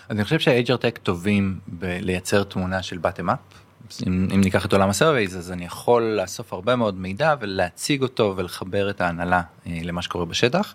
[0.09, 3.57] אז אני חושב שה-HR Tech טובים בלייצר תמונה של bottom up.
[4.07, 8.35] אם, אם ניקח את עולם הסרווייז אז אני יכול לאסוף הרבה מאוד מידע ולהציג אותו
[8.37, 10.75] ולחבר את ההנהלה אה, למה שקורה בשטח.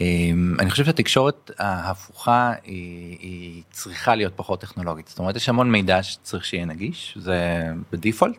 [0.00, 5.70] אמ, אני חושב שהתקשורת ההפוכה היא, היא צריכה להיות פחות טכנולוגית זאת אומרת יש המון
[5.70, 8.36] מידע שצריך שיהיה נגיש זה בדיפולט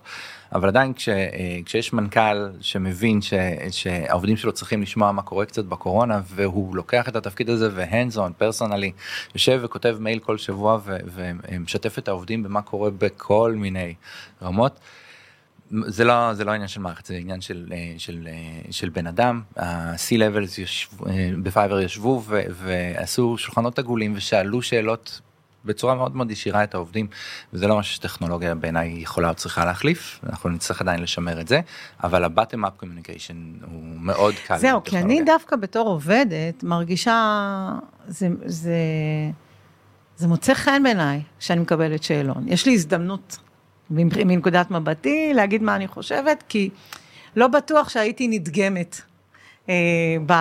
[0.54, 3.34] אבל עדיין כש, אה, כשיש מנכ"ל שמבין ש,
[3.72, 8.34] שהעובדים שלו צריכים לשמוע מה קורה קצת בקורונה והוא לוקח את התפקיד הזה והנדס און
[8.38, 8.91] פרסונלי
[9.36, 13.94] יושב וכותב מייל כל שבוע ו, ומשתף את העובדים במה קורה בכל מיני
[14.41, 14.80] רמות.
[15.71, 19.08] זה לא זה לא עניין של מערכת זה עניין של אה, של אה, של בן
[19.08, 19.41] אדם.
[19.58, 25.21] ה-C levels ישבו, אה, בפייבר ישבו ו, ועשו שולחנות עגולים ושאלו שאלות
[25.65, 27.08] בצורה מאוד מאוד ישירה את העובדים
[27.54, 30.19] וזה לא משהו שטכנולוגיה בעיניי יכולה או צריכה להחליף.
[30.30, 31.62] אנחנו נצטרך עדיין לשמר את זה
[32.04, 34.58] אבל ה-bottom up communication הוא מאוד קל.
[34.58, 37.71] זהו כי אני דווקא בתור עובדת מרגישה
[38.08, 38.75] זה זה
[40.17, 42.43] זה מוצא חן בעיניי שאני מקבלת שאלון.
[42.47, 43.38] יש לי הזדמנות
[43.89, 46.69] מנקודת מבטי, להגיד מה אני חושבת, כי
[47.36, 49.02] לא בטוח שהייתי נדגמת.
[49.69, 49.76] אה,
[50.26, 50.34] ב,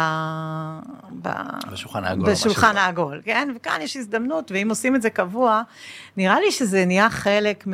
[1.23, 1.29] ב,
[1.73, 2.31] בשולחן העגול.
[2.31, 3.49] בשולחן העגול, כן?
[3.57, 5.63] וכאן יש הזדמנות, ואם עושים את זה קבוע,
[6.17, 7.65] נראה לי שזה נהיה חלק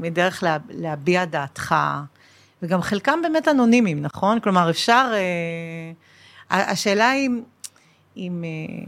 [0.00, 1.74] מדרך לה, להביע דעתך,
[2.62, 4.40] וגם חלקם באמת אנונימיים, נכון?
[4.40, 5.12] כלומר, אפשר...
[5.14, 5.92] אה,
[6.50, 7.42] השאלה היא אם,
[8.16, 8.84] אם אה,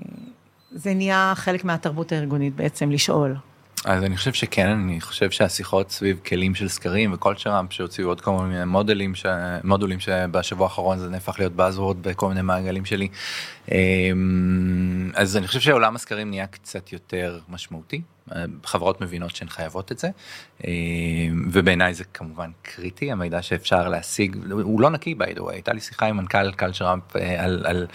[0.70, 3.36] זה נהיה חלק מהתרבות הארגונית בעצם, לשאול.
[3.84, 8.20] אז אני חושב שכן, אני חושב שהשיחות סביב כלים של סקרים וכל שרם שהוציאו עוד
[8.20, 9.26] כל מיני מודלים, ש...
[9.64, 13.08] מודולים שבשבוע האחרון זה נהפך להיות באזוורד בכל מיני מעגלים שלי.
[13.70, 18.00] אמ, אז אני חושב שעולם הסקרים נהיה קצת יותר משמעותי,
[18.64, 20.08] חברות מבינות שהן חייבות את זה,
[20.66, 20.70] אמ,
[21.52, 25.80] ובעיניי זה כמובן קריטי, המידע שאפשר להשיג, הוא לא נקי by the way, הייתה לי
[25.80, 27.86] שיחה עם מנכ"ל קלצ'ראמפ אה, על, על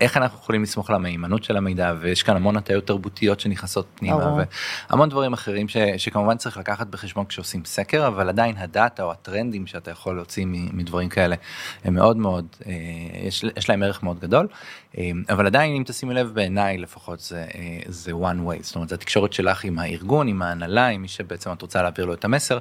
[0.00, 4.44] איך אנחנו יכולים לסמוך על המהימנות של המידע ויש כאן המון הטיות תרבותיות שנכנסות פנימה
[4.90, 9.66] והמון דברים אחרים ש, שכמובן צריך לקחת בחשבון כשעושים סקר אבל עדיין הדאטה או הטרנדים
[9.66, 11.36] שאתה יכול להוציא מדברים כאלה
[11.84, 12.72] הם מאוד מאוד אה,
[13.22, 14.48] יש, יש להם ערך מאוד גדול
[15.30, 18.94] אבל עדיין אם תשימי לב בעיניי לפחות זה אה, זה one way זאת אומרת זה
[18.94, 22.58] התקשורת שלך עם הארגון עם ההנהלה עם מי שבעצם את רוצה להעביר לו את המסר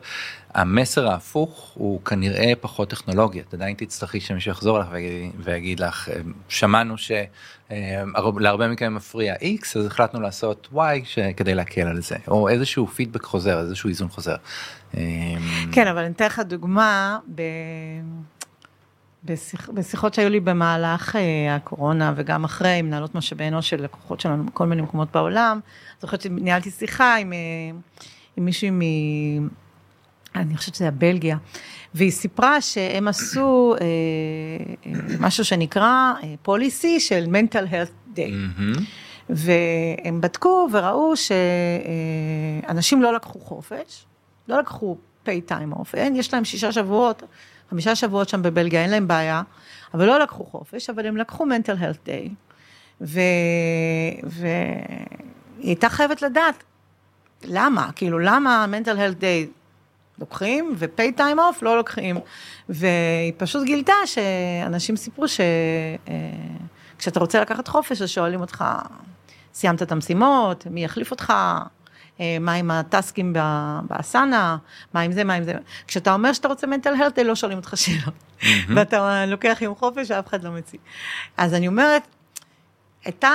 [0.54, 6.10] המסר ההפוך הוא כנראה פחות טכנולוגיה את עדיין תצטרכי שמישהו יחזור לך ויגיד, ויגיד לך
[6.50, 7.12] שמענו ש.
[7.72, 10.78] אה, מכם מפריע x אז החלטנו לעשות y
[11.38, 14.36] כדי להקל על זה או איזשהו פידבק חוזר איזשהו איזון חוזר.
[14.98, 15.02] אה,
[15.72, 17.42] כן אבל אני אתן לך דוגמה ב...
[19.26, 24.20] בשיח, בשיחות שהיו לי במהלך אה, הקורונה וגם אחרי עם מנהלות משאבי אנוש של לקוחות
[24.20, 25.60] שלנו בכל מיני מקומות בעולם,
[26.02, 27.34] זוכרת שניהלתי שיחה עם,
[28.38, 28.72] עם מישהי
[30.36, 31.38] אני חושבת שזה היה בלגיה,
[31.94, 33.86] והיא סיפרה שהם עשו אה,
[34.86, 38.20] אה, משהו שנקרא אה, של mental health day.
[38.20, 38.82] Mm-hmm.
[39.30, 44.06] והם בדקו וראו שאנשים לא לקחו חופש,
[44.48, 47.24] לא לקחו pay time off, אין, יש להם שישה שבועות,
[47.70, 49.42] חמישה שבועות שם בבלגיה, אין להם בעיה,
[49.94, 52.30] אבל לא לקחו חופש, אבל הם לקחו mental health day,
[53.02, 54.54] והיא
[55.60, 56.64] הייתה חייבת לדעת
[57.44, 59.60] למה, כאילו למה mental health day
[60.20, 62.18] לוקחים, ו-pay time off לא לוקחים.
[62.70, 68.66] והיא פשוט גילתה שאנשים סיפרו שכשאתה אה, רוצה לקחת חופש, אז שואלים אותך,
[69.54, 71.34] סיימת את המשימות, מי יחליף אותך,
[72.40, 73.34] מה עם הטסקים
[73.84, 74.58] באסנה,
[74.94, 75.54] מה עם זה, מה עם זה.
[75.88, 78.14] כשאתה אומר שאתה רוצה mental health, לא שואלים אותך שאלות.
[78.76, 80.80] ואתה לוקח יום חופש, אף אחד לא מציע.
[81.38, 82.08] אז אני אומרת,
[83.06, 83.32] הייתה,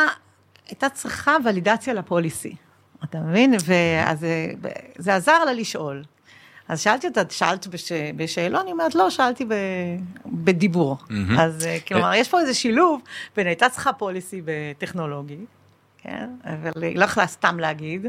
[0.68, 2.56] הייתה צריכה ולידציה לפוליסי,
[3.04, 3.54] אתה מבין?
[3.64, 4.26] ואז
[4.98, 6.04] זה עזר לה לשאול.
[6.68, 7.92] אז שאלתי אותה, שאלת בש...
[8.16, 8.66] בשאלון?
[8.66, 9.54] היא אומרת, לא, שאלתי ב...
[10.26, 10.96] בדיבור.
[11.00, 11.40] Mm-hmm.
[11.40, 13.02] אז אה, כלומר, יש פה איזה שילוב
[13.36, 15.38] בין הייתה צריכה פוליסי בטכנולוגי,
[16.04, 16.30] כן?
[16.44, 18.06] אבל היא לא יכלה סתם להגיד,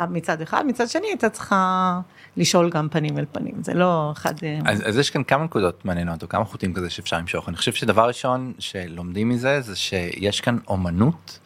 [0.00, 2.00] מצד אחד, מצד שני הייתה צריכה
[2.36, 4.34] לשאול גם פנים אל פנים, זה לא אחד...
[4.42, 7.48] אה, אז, אז יש כאן כמה נקודות מעניינות, או כמה חוטים כזה שאפשר למשוך.
[7.48, 11.38] אני חושב שדבר ראשון שלומדים מזה, זה שיש כאן אומנות.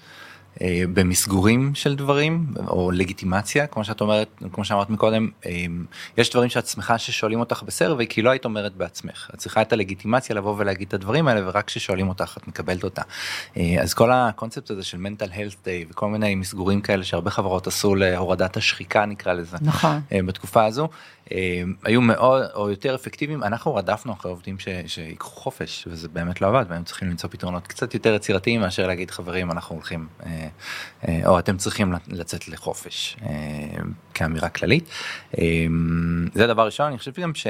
[0.61, 5.65] אה, במסגורים של דברים או לגיטימציה כמו שאת אומרת כמו שאמרת מקודם אה,
[6.17, 9.31] יש דברים שאת שמחה ששואלים אותך בסרבי כי לא היית אומרת בעצמך.
[9.35, 13.03] את צריכה את הלגיטימציה לבוא ולהגיד את הדברים האלה ורק כששואלים אותך את מקבלת אותה.
[13.57, 17.67] אה, אז כל הקונספט הזה של mental health day וכל מיני מסגורים כאלה שהרבה חברות
[17.67, 20.01] עשו להורדת השחיקה נקרא לזה נכון.
[20.27, 20.89] בתקופה הזו
[21.85, 26.65] היו מאוד או יותר אפקטיביים אנחנו רדפנו אחרי עובדים שיקחו חופש וזה באמת לא עבד
[26.69, 31.57] והם צריכים למצוא פתרונות קצת יותר יצירתיים מאשר להגיד חברים אנחנו הולכים אה, או אתם
[31.57, 33.29] צריכים לצאת לחופש אה,
[34.15, 34.89] כאמירה כללית.
[35.39, 35.45] אה,
[36.35, 37.47] זה דבר ראשון אני חושב גם ש...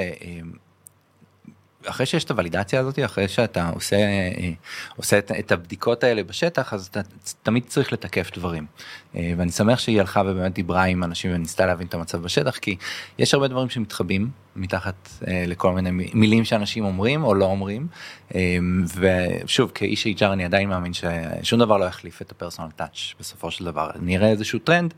[1.86, 3.96] אחרי שיש את הוולידציה הזאת אחרי שאתה עושה
[4.96, 7.00] עושה את הבדיקות האלה בשטח אז אתה
[7.42, 8.66] תמיד צריך לתקף דברים
[9.14, 12.76] ואני שמח שהיא הלכה ובאמת דיברה עם אנשים וניסתה להבין את המצב בשטח כי
[13.18, 17.86] יש הרבה דברים שמתחבאים מתחת אה, לכל מיני מילים שאנשים אומרים או לא אומרים.
[18.34, 18.58] אה,
[18.96, 23.64] ושוב כאיש HR אני עדיין מאמין ששום דבר לא יחליף את הפרסונל טאץ' בסופו של
[23.64, 23.90] דבר.
[24.00, 24.94] נראה איזשהו טרנד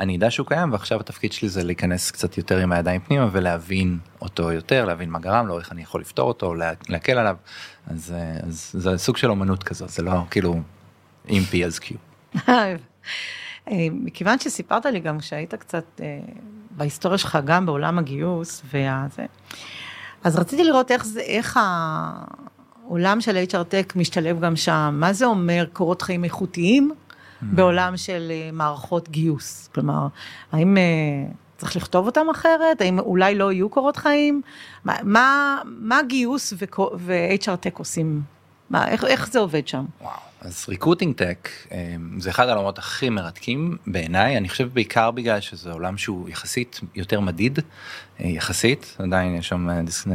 [0.00, 3.98] אני אדע שהוא קיים ועכשיו התפקיד שלי זה להיכנס קצת יותר עם הידיים פנימה ולהבין
[4.20, 6.54] אותו יותר להבין מה גרם לו איך אני יכול לפתור אותו
[6.88, 7.36] להקל עליו.
[7.86, 10.60] אז, אה, אז זה סוג של אומנות כזאת זה לא כאילו
[11.28, 11.96] עם פי אז קיו.
[13.92, 16.00] מכיוון שסיפרת לי גם שהיית קצת
[16.70, 19.26] בהיסטוריה שלך גם בעולם הגיוס והזה.
[20.24, 21.58] אז רציתי לראות איך זה, איך
[22.84, 27.44] העולם של HR Tech משתלב גם שם, מה זה אומר קורות חיים איכותיים mm.
[27.44, 30.06] בעולם של אה, מערכות גיוס, כלומר,
[30.52, 30.82] האם אה,
[31.56, 34.42] צריך לכתוב אותם אחרת, האם אולי לא יהיו קורות חיים,
[34.84, 36.52] מה, מה, מה גיוס
[36.96, 38.22] ו-HR Tech עושים,
[38.70, 39.84] מה, איך, איך זה עובד שם?
[40.00, 40.25] וואו.
[40.46, 44.36] אז recruiting tech אמ, זה אחד העולמות הכי מרתקים בעיניי.
[44.36, 47.58] אני חושב בעיקר בגלל שזה עולם שהוא יחסית יותר מדיד
[48.20, 48.96] אה, יחסית.
[48.98, 49.68] עדיין יש שם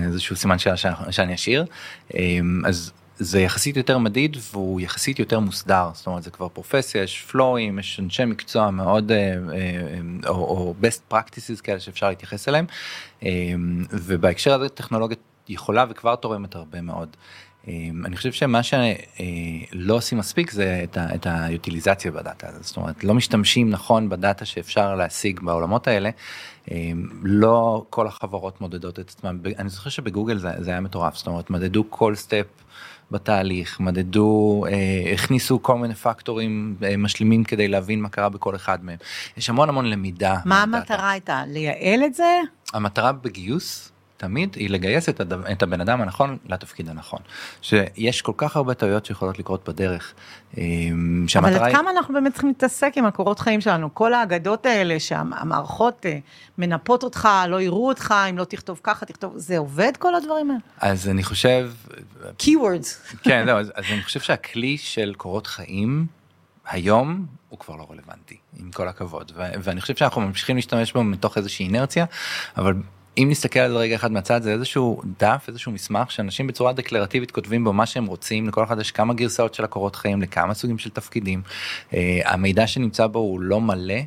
[0.03, 0.77] איזשהו סימן שאלה
[1.11, 1.65] שאני אשאיר.
[2.13, 5.89] אמ, אז זה יחסית יותר מדיד והוא יחסית יותר מוסדר.
[5.93, 9.17] זאת אומרת זה כבר פרופסיה יש פלואים יש אנשי מקצוע מאוד אה,
[9.53, 12.65] אה, או, או best practices כאלה שאפשר להתייחס אליהם.
[13.23, 15.17] אמ, ובהקשר הזה טכנולוגיה
[15.49, 17.17] יכולה וכבר תורמת הרבה מאוד.
[17.67, 23.03] אמ, אני חושב שמה שלא עושים מספיק זה את ה utilization בדאטה הזאת, זאת אומרת
[23.03, 26.09] לא משתמשים נכון בדאטה שאפשר להשיג בעולמות האלה,
[26.71, 31.27] אמ, לא כל החברות מודדות את עצמם, אני זוכר שבגוגל זה, זה היה מטורף, זאת
[31.27, 32.45] אומרת מדדו כל step
[33.11, 38.85] בתהליך, מדדו, אה, הכניסו כל מיני פקטורים אה, משלימים כדי להבין מה קרה בכל אחד
[38.85, 38.97] מהם.
[39.37, 40.37] יש המון המון למידה.
[40.45, 41.43] מה המטרה הייתה?
[41.47, 42.39] לייעל את זה?
[42.73, 45.33] המטרה בגיוס תמיד היא לגייס את, הד...
[45.33, 47.19] את הבן אדם הנכון לתפקיד הנכון.
[47.61, 50.13] שיש כל כך הרבה טעויות שיכולות לקרות בדרך.
[50.57, 54.99] אמ, אבל עד כמה אנחנו באמת צריכים להתעסק עם הקורות חיים שלנו, כל האגדות האלה
[54.99, 56.17] שהמערכות אה,
[56.57, 60.61] מנפות אותך, לא יראו אותך, אם לא תכתוב ככה, תכתוב, זה עובד כל הדברים האלה?
[60.79, 61.71] אז אני חושב...
[62.39, 63.11] keywords.
[63.23, 66.05] כן, לא, אז, אז אני חושב שהכלי של קורות חיים
[66.65, 71.03] היום הוא כבר לא רלוונטי עם כל הכבוד ו- ואני חושב שאנחנו ממשיכים להשתמש בו
[71.03, 72.05] מתוך איזושהי אינרציה
[72.57, 72.73] אבל
[73.17, 77.63] אם נסתכל על רגע אחד מהצד זה איזשהו דף איזשהו מסמך שאנשים בצורה דקלרטיבית כותבים
[77.63, 80.89] בו מה שהם רוצים לכל אחד יש כמה גרסאות של הקורות חיים לכמה סוגים של
[80.89, 81.41] תפקידים
[81.89, 81.93] uh,
[82.25, 83.99] המידע שנמצא בו הוא לא מלא.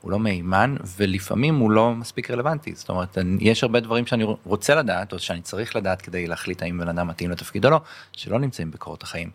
[0.00, 4.74] הוא לא מהימן ולפעמים הוא לא מספיק רלוונטי זאת אומרת יש הרבה דברים שאני רוצה
[4.74, 7.80] לדעת או שאני צריך לדעת כדי להחליט האם בן אדם מתאים לתפקיד או לא
[8.12, 9.30] שלא נמצאים בקורות החיים.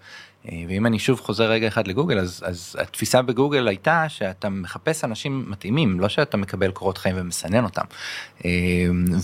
[0.51, 5.03] אה, ואם אני שוב חוזר רגע אחד לגוגל אז אז התפיסה בגוגל הייתה שאתה מחפש
[5.03, 7.86] אנשים מתאימים לא שאתה מקבל קורות חיים ומסנן אותם.
[8.45, 8.51] אה,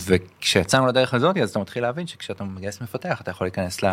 [0.05, 3.83] וכשיצאנו לדרך הזאת אז אתה מתחיל להבין שכשאתה מגייס מפתח אתה יכול להיכנס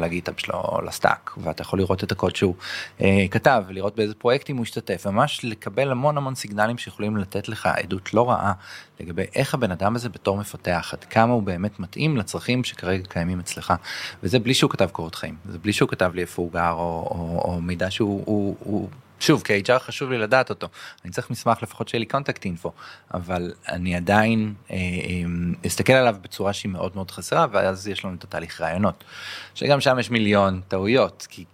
[0.00, 2.54] לגיטאב שלו לסטאק ואתה יכול לראות את הקוד שהוא
[3.00, 7.66] אה, כתב ולראות באיזה פרויקטים הוא השתתף ממש לקבל המון המון סיגנלים שיכולים לתת לך
[7.66, 8.52] עדות לא רעה
[9.00, 13.40] לגבי איך הבן אדם הזה בתור מפתח עד כמה הוא באמת מתאים לצרכים שכרגע קיימים
[13.40, 13.72] אצלך.
[14.22, 15.34] וזה בלי שהוא כתב קורות חיים.
[15.48, 18.88] זה בלי שהוא כתב לי איפה הוא גר או, או, או מידע שהוא הוא, הוא,
[19.20, 20.68] שוב כ-HR חשוב לי לדעת אותו.
[21.04, 22.72] אני צריך מסמך לפחות שיהיה לי קונטקט אינפו
[23.14, 24.80] אבל אני עדיין אה, אה,
[25.66, 29.04] אסתכל עליו בצורה שהיא מאוד מאוד חסרה ואז יש לנו את התהליך רעיונות.
[29.54, 31.44] שגם שם יש מיליון טעויות כי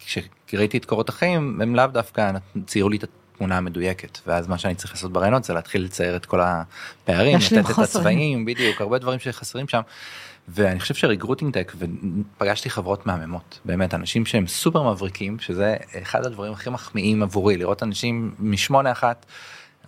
[0.46, 2.32] כשראיתי את קורות החיים הם לאו דווקא
[2.66, 3.04] ציירו לי את
[3.37, 7.70] התמונה המדויקת ואז מה שאני צריך לעשות ברעיונות זה להתחיל לצייר את כל הפערים לתת
[7.70, 9.81] את הצבעים בדיוק הרבה דברים שחסרים שם.
[10.49, 16.53] ואני חושב שריגרוטינג טק ופגשתי חברות מהממות באמת אנשים שהם סופר מבריקים שזה אחד הדברים
[16.53, 19.27] הכי מחמיאים עבורי לראות אנשים משמונה אחת.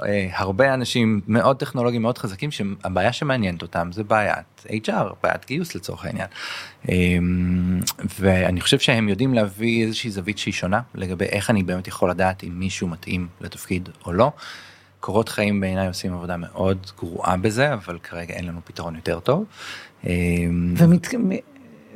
[0.06, 5.74] אה, הרבה אנשים מאוד טכנולוגיים מאוד חזקים שהבעיה שמעניינת אותם זה בעיית HR בעיית גיוס
[5.74, 6.26] לצורך העניין.
[6.88, 7.80] אמ,
[8.18, 12.44] ואני חושב שהם יודעים להביא איזושהי זווית שהיא שונה לגבי איך אני באמת יכול לדעת
[12.44, 14.32] אם מישהו מתאים לתפקיד או לא.
[15.00, 19.44] קורות חיים בעיניי עושים עבודה מאוד גרועה בזה אבל כרגע אין לנו פתרון יותר טוב.
[20.06, 21.14] אמ, ומת...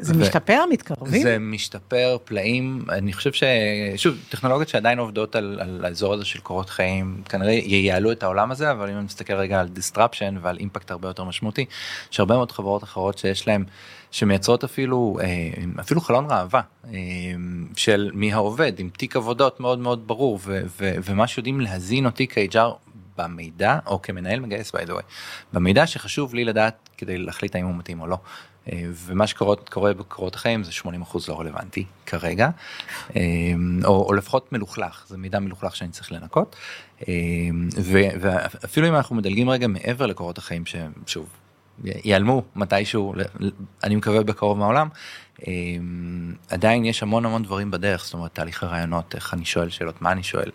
[0.02, 0.64] זה משתפר?
[0.70, 1.22] מתקרבים?
[1.22, 2.84] זה משתפר פלאים.
[2.88, 8.12] אני חושב ששוב טכנולוגיות שעדיין עובדות על, על האזור הזה של קורות חיים כנראה ייעלו
[8.12, 11.64] את העולם הזה אבל אם אני מסתכל רגע על disruption ועל אימפקט הרבה יותר משמעותי
[12.12, 13.64] יש הרבה מאוד חברות אחרות שיש להם
[14.10, 16.92] שמייצרות אפילו אה, אפילו חלון ראווה אה,
[17.76, 22.26] של מי העובד עם תיק עבודות מאוד מאוד ברור ו, ו, ומה שיודעים להזין אותי
[22.28, 25.02] כ-HR במידע או כמנהל מגייס by the way
[25.52, 28.16] במידע שחשוב לי לדעת כדי להחליט האם הוא מתאים או לא.
[28.72, 30.86] אה, ומה שקורה בקורות החיים זה 80%
[31.28, 32.50] לא רלוונטי כרגע
[33.16, 33.22] אה,
[33.84, 36.56] או, או לפחות מלוכלך זה מידע מלוכלך שאני צריך לנקות.
[37.08, 37.14] אה,
[38.20, 41.28] ואפילו אם אנחנו מדלגים רגע מעבר לקורות החיים ששוב
[41.84, 43.14] ייעלמו מתישהו
[43.84, 44.88] אני מקווה בקרוב מהעולם
[46.48, 50.12] עדיין יש המון המון דברים בדרך זאת אומרת תהליך הרעיונות איך אני שואל שאלות מה
[50.12, 50.50] אני שואל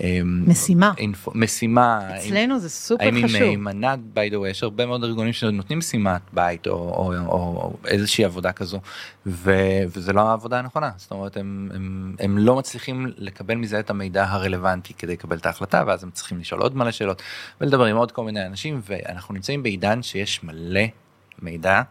[0.00, 0.92] אמ, משימה.
[0.98, 2.16] אינפו, משימה.
[2.16, 3.42] אצלנו זה סופר האם חשוב.
[3.42, 7.12] האם עם מנת by the way יש הרבה מאוד ארגונים שנותנים משימת בית או, או,
[7.26, 8.80] או, או איזושהי עבודה כזו
[9.26, 9.52] ו,
[9.88, 14.24] וזה לא העבודה הנכונה זאת אומרת הם, הם, הם לא מצליחים לקבל מזה את המידע
[14.24, 17.22] הרלוונטי כדי לקבל את ההחלטה ואז הם צריכים לשאול עוד מלא שאלות
[17.60, 20.84] ולדבר עם עוד כל מיני אנשים ואנחנו נמצאים בעידן שיש מלא
[21.42, 21.82] מידע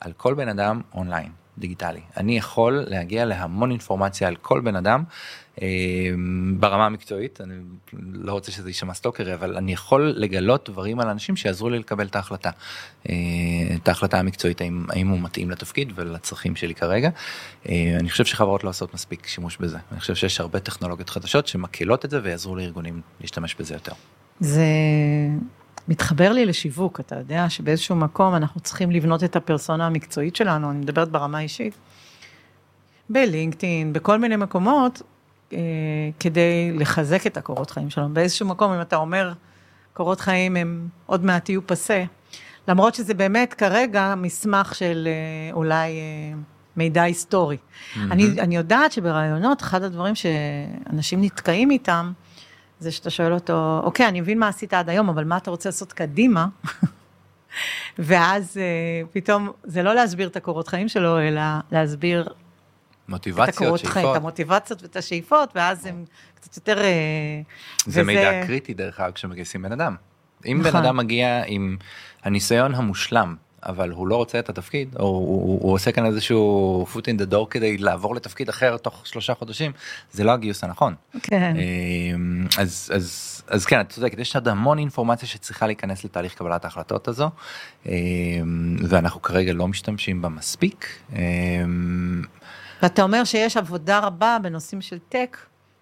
[0.00, 5.04] על כל בן אדם אונליין דיגיטלי אני יכול להגיע להמון אינפורמציה על כל בן אדם.
[5.62, 7.54] אמ, ברמה המקצועית אני
[8.12, 12.06] לא רוצה שזה יישמע סטוקרי אבל אני יכול לגלות דברים על אנשים שיעזרו לי לקבל
[12.06, 12.50] את ההחלטה.
[13.08, 13.14] אה,
[13.82, 17.10] את ההחלטה המקצועית האם, האם הוא מתאים לתפקיד ולצרכים שלי כרגע.
[17.68, 21.46] אה, אני חושב שחברות לא עושות מספיק שימוש בזה אני חושב שיש הרבה טכנולוגיות חדשות
[21.46, 23.92] שמקהילות את זה ויעזרו לארגונים להשתמש בזה יותר.
[24.40, 24.64] זה
[25.88, 30.78] מתחבר לי לשיווק אתה יודע שבאיזשהו מקום אנחנו צריכים לבנות את הפרסונה המקצועית שלנו אני
[30.78, 31.74] מדברת ברמה אישית.
[33.10, 35.02] בלינקדאין בכל מיני מקומות
[35.52, 35.58] אה,
[36.20, 38.14] כדי לחזק את הקורות חיים שלנו.
[38.14, 39.32] באיזשהו מקום, אם אתה אומר,
[39.92, 42.04] קורות חיים הם עוד מעט יהיו פסה,
[42.68, 46.38] למרות שזה באמת כרגע מסמך של אה, אולי אה,
[46.76, 47.56] מידע היסטורי.
[47.56, 47.98] Mm-hmm.
[48.10, 52.12] אני, אני יודעת שברעיונות, אחד הדברים שאנשים נתקעים איתם,
[52.80, 55.68] זה שאתה שואל אותו, אוקיי, אני מבין מה עשית עד היום, אבל מה אתה רוצה
[55.68, 56.46] לעשות קדימה?
[57.98, 58.60] ואז
[59.12, 61.40] פתאום, זה לא להסביר את הקורות חיים שלו, אלא
[61.72, 62.28] להסביר
[63.08, 64.16] מוטיבציות, שאיפות.
[64.16, 66.78] את המוטיבציות ואת השאיפות, ואז הם קצת יותר...
[66.78, 67.40] אה,
[67.86, 68.02] זה וזה...
[68.02, 69.96] מידע קריטי דרך אגב כשמגייסים בן אדם.
[70.46, 70.72] אם נכון.
[70.72, 71.76] בן אדם מגיע עם
[72.22, 76.86] הניסיון המושלם, אבל הוא לא רוצה את התפקיד, או הוא, הוא, הוא עושה כאן איזשהו
[76.94, 79.72] foot in the door כדי לעבור לתפקיד אחר תוך שלושה חודשים,
[80.12, 80.94] זה לא הגיוס הנכון.
[81.22, 81.54] כן.
[81.56, 86.64] אמ, אז, אז, אז כן, את צודקת, יש עוד המון אינפורמציה שצריכה להיכנס לתהליך קבלת
[86.64, 87.30] ההחלטות הזו,
[87.86, 87.92] אמ,
[88.88, 90.86] ואנחנו כרגע לא משתמשים בה מספיק.
[91.16, 92.22] אמ,
[92.82, 95.36] ואתה אומר שיש עבודה רבה בנושאים של טק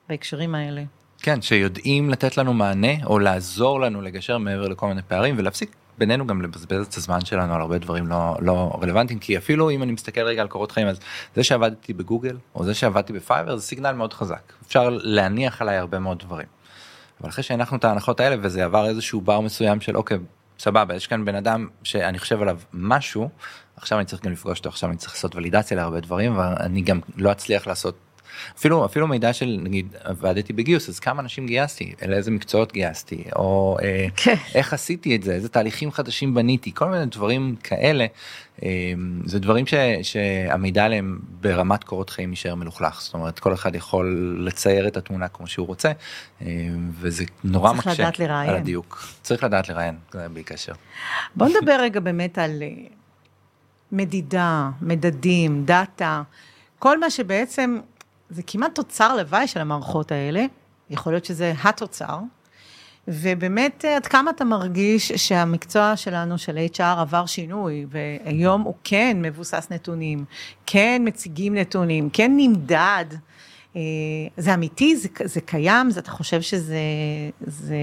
[0.09, 0.83] בהקשרים האלה.
[1.23, 6.27] כן, שיודעים לתת לנו מענה או לעזור לנו לגשר מעבר לכל מיני פערים ולהפסיק בינינו
[6.27, 9.93] גם לבזבז את הזמן שלנו על הרבה דברים לא, לא רלוונטיים כי אפילו אם אני
[9.93, 10.99] מסתכל רגע על קורות חיים אז
[11.37, 15.99] זה שעבדתי בגוגל או זה שעבדתי בפייבר זה סיגנל מאוד חזק אפשר להניח עליי הרבה
[15.99, 16.47] מאוד דברים.
[17.21, 20.19] אבל אחרי שהנחנו את ההנחות האלה וזה עבר איזשהו בר מסוים של אוקיי
[20.59, 23.29] סבבה יש כאן בן אדם שאני חושב עליו משהו
[23.77, 27.01] עכשיו אני צריך גם לפגוש אותו עכשיו אני צריך לעשות ולידציה להרבה דברים ואני גם
[27.17, 27.95] לא אצליח לעשות
[28.59, 31.94] אפילו אפילו מידע של נגיד עבדתי בגיוס אז כמה אנשים גייסתי?
[32.09, 33.25] לאיזה מקצועות גייסתי?
[33.37, 34.35] או אה, כן.
[34.55, 35.35] איך עשיתי את זה?
[35.35, 36.75] איזה תהליכים חדשים בניתי?
[36.75, 38.07] כל מיני דברים כאלה.
[38.62, 38.68] אה,
[39.25, 43.00] זה דברים ש, שהמידע עליהם ברמת קורות חיים יישאר מלוכלך.
[43.00, 45.92] זאת אומרת כל אחד יכול לצייר את התמונה כמו שהוא רוצה
[46.42, 46.46] אה,
[47.00, 48.50] וזה נורא צריך מקשה לדעת לראיין.
[48.50, 49.06] על הדיוק.
[49.23, 50.73] צריך לדעת לראיין זה בלי קשר.
[51.35, 52.63] בוא נדבר רגע באמת על
[53.92, 56.23] מדידה, מדדים, דאטה,
[56.79, 57.79] כל מה שבעצם,
[58.31, 60.44] זה כמעט תוצר לוואי של המערכות האלה,
[60.90, 62.18] יכול להיות שזה התוצר,
[63.08, 69.16] ובאמת, אה, עד כמה אתה מרגיש שהמקצוע שלנו, של HR, עבר שינוי, והיום הוא כן
[69.20, 70.24] מבוסס נתונים,
[70.66, 73.04] כן מציגים נתונים, כן נמדד.
[73.77, 73.81] אה,
[74.37, 76.79] זה אמיתי, זה, זה קיים, זה, אתה חושב שזה
[77.40, 77.77] זה,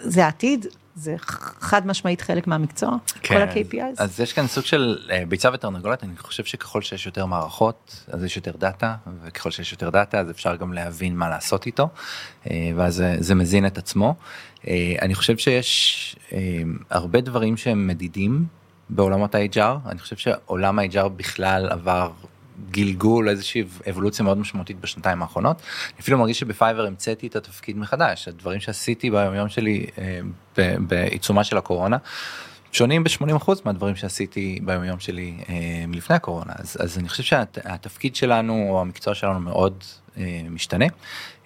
[0.00, 0.66] זה העתיד?
[0.94, 1.14] זה
[1.60, 2.96] חד משמעית חלק מהמקצוע?
[3.26, 3.72] כל ה-KPIs?
[3.72, 3.92] כן.
[3.98, 8.24] אז יש כאן סוג של אה, ביצה ותרנגולת, אני חושב שככל שיש יותר מערכות, אז
[8.24, 11.88] יש יותר דאטה, וככל שיש יותר דאטה, אז אפשר גם להבין מה לעשות איתו,
[12.50, 14.14] אה, ואז זה, זה מזין את עצמו.
[14.68, 16.16] אה, אני חושב שיש
[16.90, 18.44] הרבה דברים שהם מדידים
[18.90, 22.10] בעולמות ה-HR, אני חושב שעולם ה-HR בכלל עבר
[22.70, 25.56] גלגול איזושהי אבולוציה מאוד משמעותית בשנתיים האחרונות.
[25.92, 30.20] אני אפילו מרגיש שבפייבר המצאתי את התפקיד מחדש, הדברים שעשיתי ביום יום שלי אה,
[30.78, 31.96] בעיצומה של הקורונה.
[32.72, 35.54] שונים ב-80% מהדברים שעשיתי ביום יום שלי אה,
[35.92, 39.84] לפני הקורונה אז, אז אני חושב שהתפקיד שלנו או המקצוע שלנו מאוד
[40.18, 40.86] אה, משתנה.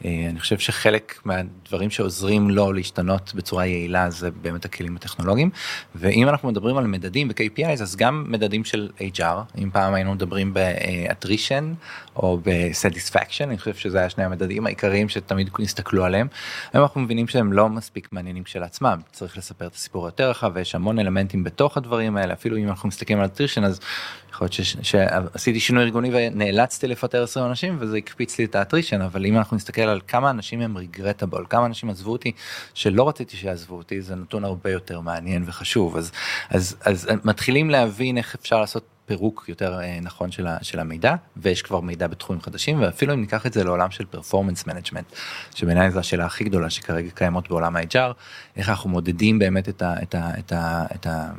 [0.05, 5.51] אה, אני חושב שחלק מהדברים שעוזרים לו להשתנות בצורה יעילה זה באמת הכלים הטכנולוגיים
[5.95, 10.55] ואם אנחנו מדברים על מדדים ו-KPIs אז גם מדדים של HR אם פעם היינו מדברים
[10.55, 11.65] ב-attrition
[12.17, 16.27] או ב-satisfaction אני חושב שזה היה שני המדדים העיקריים שתמיד הסתכלו עליהם.
[16.73, 20.75] היום אנחנו מבינים שהם לא מספיק מעניינים כשלעצמם צריך לספר את הסיפור יותר רחב ויש
[20.75, 23.81] המון אלמנטים בתוך הדברים האלה אפילו אם אנחנו מסתכלים על attrition אז
[24.35, 29.01] יכול להיות שעשיתי שינוי ארגוני ונאלצתי לפטר 20 אנשים וזה הקפיץ לי את ה attrition
[29.01, 32.33] אבל אם אנחנו נסתכל על כמה אנשים הם regrettable כמה אנשים עזבו אותי
[32.75, 35.97] שלא רציתי שיעזבו אותי זה נתון הרבה יותר מעניין וחשוב.
[35.97, 36.13] אז
[36.51, 41.15] אז אז מתחילים להבין איך אפשר לעשות פירוק יותר אה, נכון של, ה, של המידע
[41.37, 45.07] ויש כבר מידע בתחומים חדשים ואפילו אם ניקח את זה לעולם של performance management
[45.55, 48.13] שבעיניי זו השאלה הכי גדולה שכרגע קיימות בעולם ה-HR
[48.57, 49.95] איך אנחנו מודדים באמת את ה...
[50.03, 51.31] את ה, את ה, את ה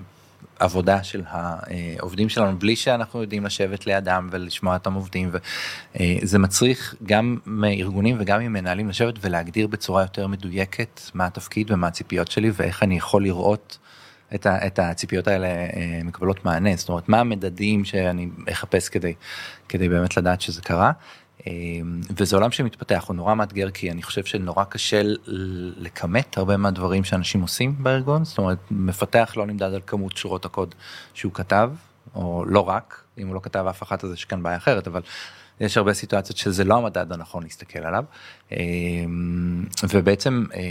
[0.60, 5.32] עבודה של העובדים שלנו בלי שאנחנו יודעים לשבת לידם ולשמוע אותם עובדים
[6.02, 12.32] וזה מצריך גם מארגונים וגם ממנהלים לשבת ולהגדיר בצורה יותר מדויקת מה התפקיד ומה הציפיות
[12.32, 13.78] שלי ואיך אני יכול לראות
[14.36, 19.14] את, ה, את הציפיות האלה אה, מקבלות מענה זאת אומרת מה המדדים שאני אחפש כדי
[19.70, 20.92] כדי באמת לדעת שזה קרה.
[21.48, 25.02] אמ, וזה עולם שמתפתח הוא נורא מאתגר כי אני חושב שנורא קשה
[25.78, 28.26] לכמת הרבה מהדברים שאנשים עושים בארגון.
[28.26, 30.76] זאת אומרת מפתח לא נמדד על כמות שורות הקוד
[31.14, 31.72] שהוא כתב
[32.16, 33.02] או לא רק.
[33.18, 35.02] אם הוא לא כתב אף אחת אז יש כאן בעיה אחרת אבל
[35.60, 38.06] יש הרבה סיטואציות שזה לא המדד הנכון להסתכל עליו.
[38.52, 40.64] אמ, ובעצם אה, אה,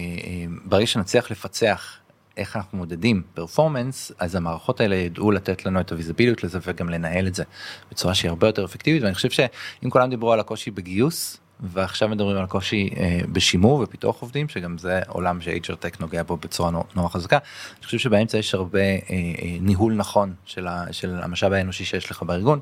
[0.65, 1.99] ברגע שנצליח לפצח
[2.37, 7.27] איך אנחנו מודדים פרפורמנס אז המערכות האלה ידעו לתת לנו את הוויזביליות לזה וגם לנהל
[7.27, 7.45] את זה
[7.91, 12.37] בצורה שהיא הרבה יותר אפקטיבית ואני חושב שאם כולם דיברו על הקושי בגיוס ועכשיו מדברים
[12.37, 17.09] על קושי אה, בשימור ופיתוח עובדים שגם זה עולם ש-HR Tech נוגע בו בצורה נורא
[17.09, 17.39] חזקה.
[17.79, 22.11] אני חושב שבאמצע יש הרבה אה, אה, ניהול נכון של, ה, של המשאב האנושי שיש
[22.11, 22.61] לך בארגון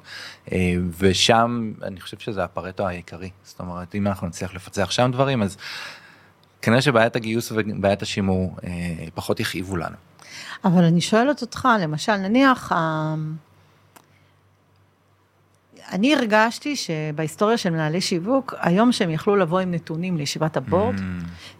[0.52, 5.42] אה, ושם אני חושב שזה הפרטו העיקרי זאת אומרת אם אנחנו נצליח לפצח שם דברים
[5.42, 5.56] אז
[6.62, 8.70] כנראה שבעיית הגיוס ובעיית השימור אה,
[9.14, 9.96] פחות יכאיבו לנו.
[10.64, 13.14] אבל אני שואלת אותך, למשל, נניח, אה,
[15.92, 21.00] אני הרגשתי שבהיסטוריה של מנהלי שיווק, היום שהם יכלו לבוא עם נתונים לישיבת הבורד, mm.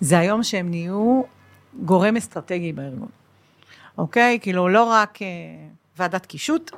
[0.00, 1.22] זה היום שהם נהיו
[1.80, 3.09] גורם אסטרטגי בארגון.
[3.98, 4.38] אוקיי?
[4.42, 5.26] כאילו, לא רק אה,
[5.98, 6.70] ועדת קישוט,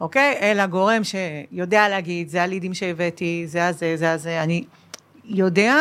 [0.00, 0.38] אוקיי?
[0.40, 4.64] אלא גורם שיודע להגיד, זה הלידים שהבאתי, זה הזה, זה הזה, אני
[5.24, 5.76] יודע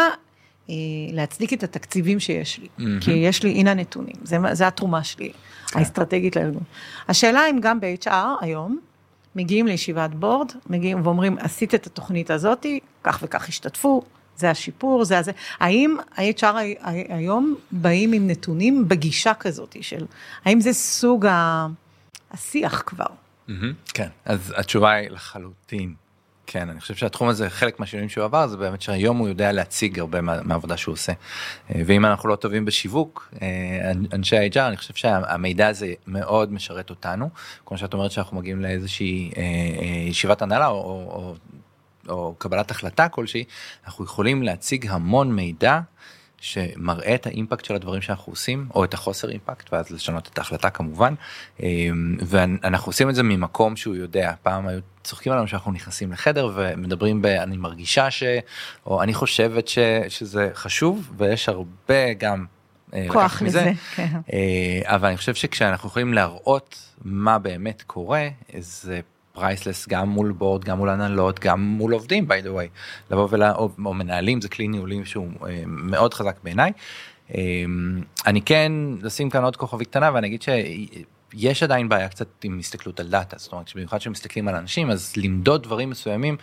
[1.12, 3.02] להצדיק את התקציבים שיש לי, mm-hmm.
[3.02, 5.32] כי יש לי, הנה הנתונים, זה, זה התרומה שלי,
[5.68, 5.80] כן.
[5.80, 6.64] האסטרטגית לארגון.
[7.08, 8.12] השאלה אם גם ב-HR
[8.42, 8.80] היום,
[9.36, 14.04] מגיעים לישיבת בורד, מגיעים ואומרים, עשית את התוכנית הזאתי, כך וכך השתתפו,
[14.38, 15.32] זה השיפור, זה הזה.
[15.60, 16.56] האם ה-HR
[17.10, 20.06] היום באים עם נתונים בגישה כזאת של,
[20.46, 21.26] האם זה סוג.
[22.32, 23.06] השיח כבר?
[23.06, 23.52] Mm-hmm,
[23.94, 25.94] כן, אז התשובה היא לחלוטין
[26.48, 30.00] כן, אני חושב שהתחום הזה, חלק מהשינויים שהוא עבר, זה באמת שהיום הוא יודע להציג
[30.00, 31.12] הרבה מהעבודה שהוא עושה.
[31.76, 36.90] אה, ואם אנחנו לא טובים בשיווק, אה, אנשי ה-HR, אני חושב שהמידע הזה מאוד משרת
[36.90, 37.30] אותנו.
[37.66, 39.44] כמו שאת אומרת שאנחנו מגיעים לאיזושהי אה,
[40.10, 41.36] ישיבת הנהלה או, או,
[42.10, 43.44] או קבלת החלטה כלשהי,
[43.86, 45.80] אנחנו יכולים להציג המון מידע.
[46.46, 50.70] שמראה את האימפקט של הדברים שאנחנו עושים או את החוסר אימפקט ואז לשנות את ההחלטה
[50.70, 51.14] כמובן.
[52.20, 54.34] ואנחנו עושים את זה ממקום שהוא יודע.
[54.44, 58.24] פעם היו צוחקים עלינו שאנחנו נכנסים לחדר ומדברים ב אני מרגישה ש
[58.86, 59.80] או אני חושבת ש,
[60.10, 62.46] שזה חשוב ויש הרבה גם
[63.08, 64.08] כוח לזה, כן.
[64.84, 68.28] אבל אני חושב שכשאנחנו יכולים להראות מה באמת קורה
[68.58, 69.00] זה
[69.36, 72.70] priceless גם מול board גם מול הנהלות גם מול עובדים by the way
[73.12, 76.72] לבוא ולה או, או מנהלים זה כלי ניהולים שהוא אה, מאוד חזק בעיניי.
[77.36, 77.42] אה,
[78.28, 78.72] אני כן
[79.02, 83.38] לשים כאן עוד כוכבית קטנה ואני אגיד שיש עדיין בעיה קצת עם הסתכלות על דאטה
[83.40, 86.38] זאת אומרת שבמיוחד כשמסתכלים על אנשים אז למדוד דברים מסוימים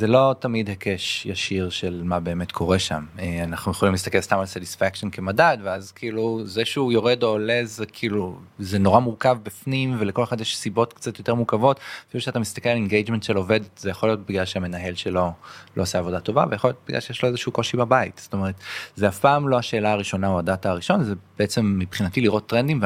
[0.00, 3.04] זה לא תמיד היקש ישיר של מה באמת קורה שם.
[3.18, 7.60] אה, אנחנו יכולים להסתכל סתם על satisfaction כמדד ואז כאילו זה שהוא יורד או עולה
[7.64, 11.80] זה כאילו זה נורא מורכב בפנים ולכל אחד יש סיבות קצת יותר מורכבות.
[12.08, 15.32] אפילו שאתה מסתכל על engagement של עובד זה יכול להיות בגלל שהמנהל שלו
[15.76, 18.20] לא עושה עבודה טובה ויכול להיות בגלל שיש לו איזשהו קושי בבית.
[18.24, 18.54] זאת אומרת
[18.96, 22.80] זה אף פעם לא השאלה הראשונה או הדאטה הראשון זה בעצם מבחינתי לראות טרנדים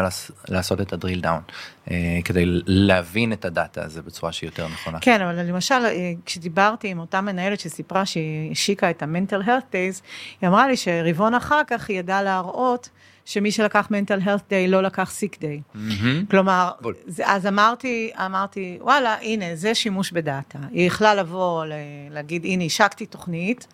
[0.49, 1.43] ולעשות את ה drill down
[1.91, 4.99] אה, כדי להבין את הדאטה הזה בצורה שהיא יותר נכונה.
[5.01, 10.03] כן אבל למשל אה, כשדיברתי עם אותה מנהלת שסיפרה שהיא השיקה את ה-mental health days,
[10.41, 12.89] היא אמרה לי שרבעון אחר כך היא ידעה להראות
[13.25, 15.77] שמי שלקח mental health day לא לקח sick day.
[15.77, 16.31] Mm-hmm.
[16.31, 16.71] כלומר,
[17.07, 20.59] זה, אז אמרתי, אמרתי, וואלה, הנה, זה שימוש בדאטה.
[20.71, 21.65] היא יכלה לבוא,
[22.11, 23.67] להגיד, הנה, השקתי תוכנית,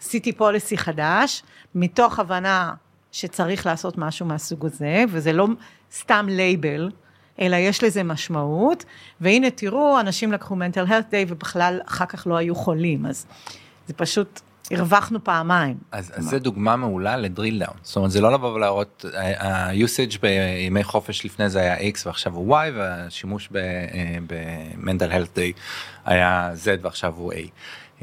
[0.00, 1.42] עשיתי policy חדש,
[1.74, 2.74] מתוך הבנה
[3.12, 5.46] שצריך לעשות משהו מהסוג הזה, וזה לא
[5.92, 6.90] סתם לייבל.
[7.40, 8.84] אלא יש לזה משמעות,
[9.20, 13.26] והנה תראו, אנשים לקחו mental health day ובכלל אחר כך לא היו חולים, אז
[13.86, 15.76] זה פשוט הרווחנו פעמיים.
[15.92, 19.04] אז, אז זה דוגמה מעולה ל drill down, זאת אומרת זה לא לבוא ולהראות,
[19.38, 25.60] ה-usage בימי חופש לפני זה היה x ועכשיו הוא y והשימוש ב-mental health day
[26.04, 27.36] היה z ועכשיו הוא a.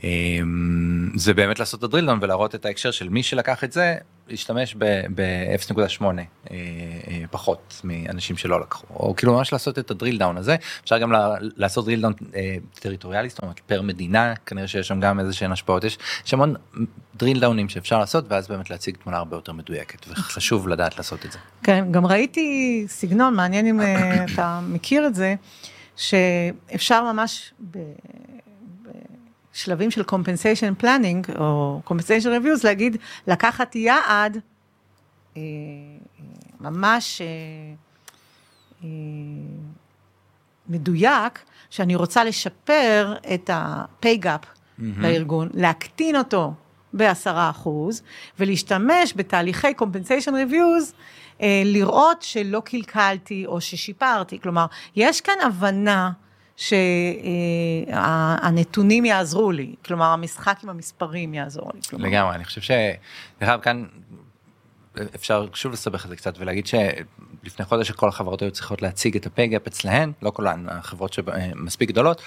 [0.04, 3.72] אמ, זה באמת לעשות את ה drill down ולהראות את ההקשר של מי שלקח את
[3.72, 3.96] זה
[4.28, 6.18] להשתמש ב-0.8 אה,
[6.52, 10.98] אה, פחות מאנשים שלא לקחו או כאילו ממש לעשות את ה drill down הזה אפשר
[10.98, 15.34] גם לעשות drill down אה, טריטוריאלי זאת אומרת פר מדינה כנראה שיש שם גם איזה
[15.34, 15.98] שהן השפעות יש,
[16.32, 16.56] המון
[17.16, 21.26] drill down ים שאפשר לעשות ואז באמת להציג תמונה הרבה יותר מדויקת וחשוב לדעת לעשות
[21.26, 21.39] את זה.
[21.64, 23.82] כן גם ראיתי סגנון מעניין אם
[24.34, 25.36] אתה מכיר את זה
[25.96, 27.54] שאפשר ממש.
[27.72, 27.78] ב...
[29.56, 32.97] שלבים של compensation planning או compensation reviews, להגיד,
[33.28, 34.38] לקחת יעד
[35.38, 35.41] אה,
[36.60, 37.28] ממש אה,
[38.84, 38.89] אה,
[40.70, 41.39] מדויק,
[41.70, 44.84] שאני רוצה לשפר את ה-pay gap mm-hmm.
[45.01, 46.53] בארגון, להקטין אותו
[46.93, 48.01] בעשרה אחוז,
[48.39, 50.93] ולהשתמש בתהליכי compensation reviews,
[51.66, 54.39] לראות שלא קלקלתי או ששיפרתי.
[54.39, 56.12] כלומר, יש כאן הבנה
[57.88, 61.82] שהנתונים יעזרו לי, כלומר המשחק עם המספרים יעזור לי.
[61.89, 62.08] כלומר.
[62.08, 63.86] לגמרי, אני חושב שדרך כאן
[65.16, 69.26] אפשר שוב לסבך את זה קצת ולהגיד שלפני חודש כל החברות היו צריכות להציג את
[69.26, 72.22] ה pay gap אצלהן, לא כולן, החברות שמספיק גדולות.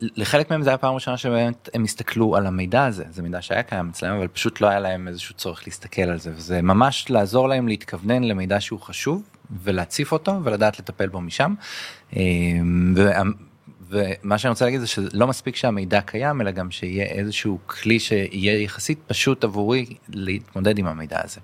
[0.00, 3.62] לחלק מהם זה היה פעם ראשונה שבאמת הם הסתכלו על המידע הזה זה מידע שהיה
[3.62, 7.48] קיים אצלם אבל פשוט לא היה להם איזשהו צורך להסתכל על זה וזה ממש לעזור
[7.48, 9.22] להם להתכוונן למידע שהוא חשוב
[9.62, 11.54] ולהציף אותו ולדעת לטפל בו משם.
[12.16, 12.94] אמ,
[13.88, 18.62] ומה שאני רוצה להגיד זה שלא מספיק שהמידע קיים אלא גם שיהיה איזשהו כלי שיהיה
[18.62, 21.40] יחסית פשוט עבורי להתמודד עם המידע הזה.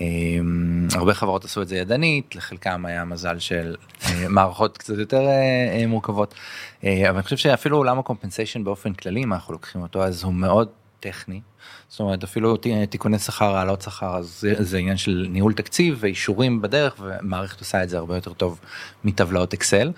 [0.00, 5.20] אמ, הרבה חברות עשו את זה ידנית לחלקם היה מזל של אה, מערכות קצת יותר
[5.20, 6.34] אה, אה, מורכבות
[6.82, 10.68] אבל אני חושב שאפילו עולם הקומפנסיישן באופן כללי אם אנחנו לוקחים אותו אז הוא מאוד
[11.02, 11.40] טכני.
[11.88, 12.56] זאת אומרת אפילו
[12.90, 17.82] תיקוני שכר העלות שכר אז זה, זה עניין של ניהול תקציב ואישורים בדרך ומערכת עושה
[17.82, 18.60] את זה הרבה יותר טוב
[19.04, 19.92] מטבלאות אקסל.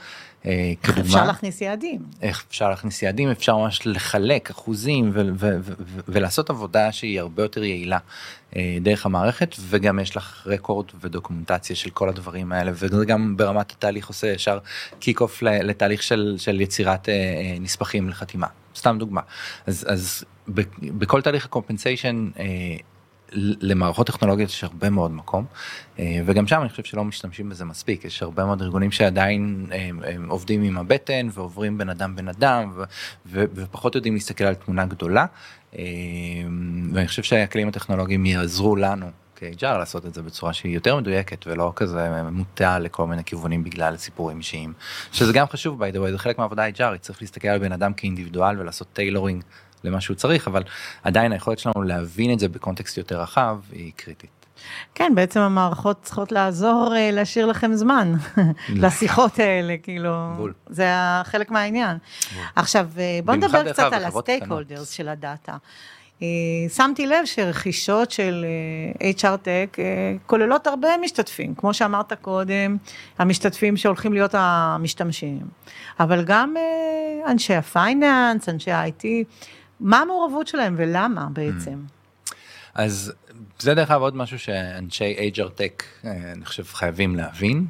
[0.46, 2.02] אה, איך אפשר להכניס יעדים?
[2.22, 5.12] איך אפשר להכניס יעדים אפשר ממש לחלק אחוזים
[6.08, 7.98] ולעשות עבודה שהיא הרבה יותר יעילה
[8.56, 13.70] אה, דרך המערכת וגם יש לך רקורד ודוקומנטציה של כל הדברים האלה וזה גם ברמת
[13.70, 14.58] התהליך עושה ישר
[14.98, 17.14] קיק אוף לתהליך של, של יצירת אה,
[17.60, 18.46] נספחים לחתימה
[18.76, 19.20] סתם דוגמה
[19.66, 20.24] אז אז
[20.82, 22.30] בכל תהליך הקומפנסיישן
[23.36, 25.44] למערכות טכנולוגיות יש הרבה מאוד מקום
[25.98, 28.04] אה, וגם שם אני חושב שלא משתמשים בזה מספיק.
[28.04, 32.28] יש הרבה מאוד ארגונים שעדיין הם, אה, הם עובדים עם הבטן ועוברים בין אדם בין
[32.28, 32.82] אדם ו,
[33.26, 35.26] ו, ופחות יודעים להסתכל על תמונה גדולה
[35.78, 35.82] אה,
[36.92, 41.72] ואני חושב שהכלים הטכנולוגיים יעזרו לנו כ-HR לעשות את זה בצורה שהיא יותר מדויקת ולא
[41.76, 44.72] כזה מוטה לכל מיני כיוונים בגלל סיפורים אישיים.
[45.12, 47.92] שזה גם חשוב by the way זה חלק מהעבודה HR צריך להסתכל על בן אדם
[47.92, 49.42] כאינדיבידואל ולעשות tailoring
[49.84, 50.62] למה שהוא צריך אבל
[51.02, 54.44] עדיין היכולת שלנו להבין את זה בקונטקסט יותר רחב היא קריטית.
[54.94, 58.14] כן בעצם המערכות צריכות לעזור אה, להשאיר לכם זמן
[58.82, 60.52] לשיחות האלה כאילו בול.
[60.66, 60.86] זה
[61.24, 61.96] חלק מהעניין.
[62.34, 62.44] בול.
[62.56, 65.56] עכשיו אה, בוא נדבר קצת על ה stakeholders של הדאטה.
[66.22, 66.28] אה,
[66.74, 68.44] שמתי לב שרכישות של
[69.00, 69.78] HR Tech
[70.26, 72.76] כוללות הרבה משתתפים, כמו שאמרת קודם,
[73.18, 75.40] המשתתפים שהולכים להיות המשתמשים,
[76.00, 76.54] אבל גם
[77.26, 79.04] אנשי הפייננס, אנשי ה-IT,
[79.80, 81.78] מה המעורבות שלהם ולמה בעצם?
[82.74, 83.12] אז
[83.58, 87.66] זה דרך אגב עוד משהו שאנשי HR Tech אני חושב חייבים להבין,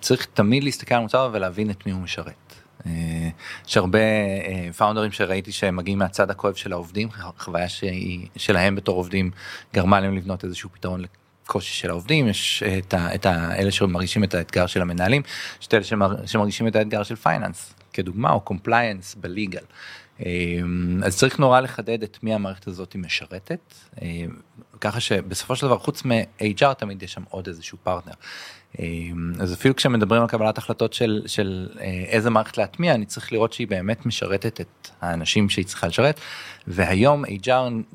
[0.00, 2.54] צריך תמיד להסתכל על המוצר ולהבין את מי הוא משרת.
[2.86, 3.28] אה,
[3.68, 3.98] יש הרבה
[4.76, 7.08] פאונדרים אה, שראיתי שהם מגיעים מהצד הכואב של העובדים,
[7.38, 9.30] חוויה שהיא שלהם בתור עובדים
[9.74, 11.02] גרמה להם לבנות איזשהו פתרון
[11.44, 15.22] לקושי של העובדים, יש את, ה, את ה, אלה שמרגישים את האתגר של המנהלים,
[15.60, 19.64] יש את אלה שמר, שמרגישים את האתגר של finance, כדוגמה, או compliance ב legal.
[20.26, 20.60] אה,
[21.04, 23.74] אז צריך נורא לחדד את מי המערכת הזאת משרתת,
[24.80, 28.12] ככה שבסופו של דבר חוץ מ-HR תמיד יש שם עוד איזשהו פרטנר.
[28.78, 33.32] אמ, אז אפילו כשמדברים על קבלת החלטות של, של אה, איזה מערכת להטמיע, אני צריך
[33.32, 36.20] לראות שהיא באמת משרתת את האנשים שהיא צריכה לשרת,
[36.66, 37.94] והיום HR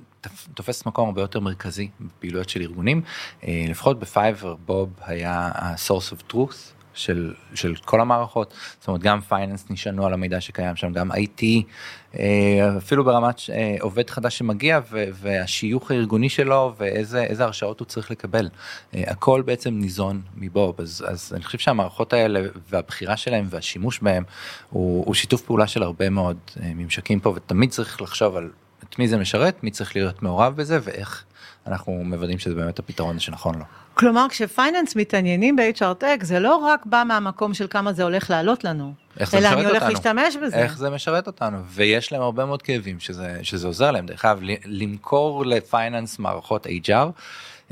[0.54, 3.02] תופס מקום הרבה יותר מרכזי בפעילויות של ארגונים,
[3.44, 6.75] אה, לפחות בפייבר בוב היה ה-source of truth.
[6.96, 11.44] של, של כל המערכות, זאת אומרת גם finance נשענו על המידע שקיים שם, גם IT,
[12.20, 18.50] אה, אפילו ברמת אה, עובד חדש שמגיע והשיוך הארגוני שלו ואיזה הרשאות הוא צריך לקבל.
[18.96, 24.24] אה, הכל בעצם ניזון מבוב, אז, אז אני חושב שהמערכות האלה והבחירה שלהם והשימוש בהם
[24.70, 28.50] הוא, הוא שיתוף פעולה של הרבה מאוד ממשקים פה ותמיד צריך לחשוב על
[28.90, 31.24] את מי זה משרת, מי צריך להיות מעורב בזה ואיך
[31.68, 33.66] אנחנו מוודאים שזה באמת הפתרון שנכון לו.
[33.96, 38.64] כלומר, כשפייננס מתעניינים ב-HR Tech, זה לא רק בא מהמקום של כמה זה הולך לעלות
[38.64, 38.94] לנו,
[39.34, 39.90] אלא אני הולך אותנו.
[39.90, 40.56] להשתמש בזה.
[40.56, 44.06] איך זה משרת אותנו, ויש להם הרבה מאוד כאבים שזה, שזה עוזר להם.
[44.06, 47.08] דרך אגב, למכור לפייננס מערכות HR,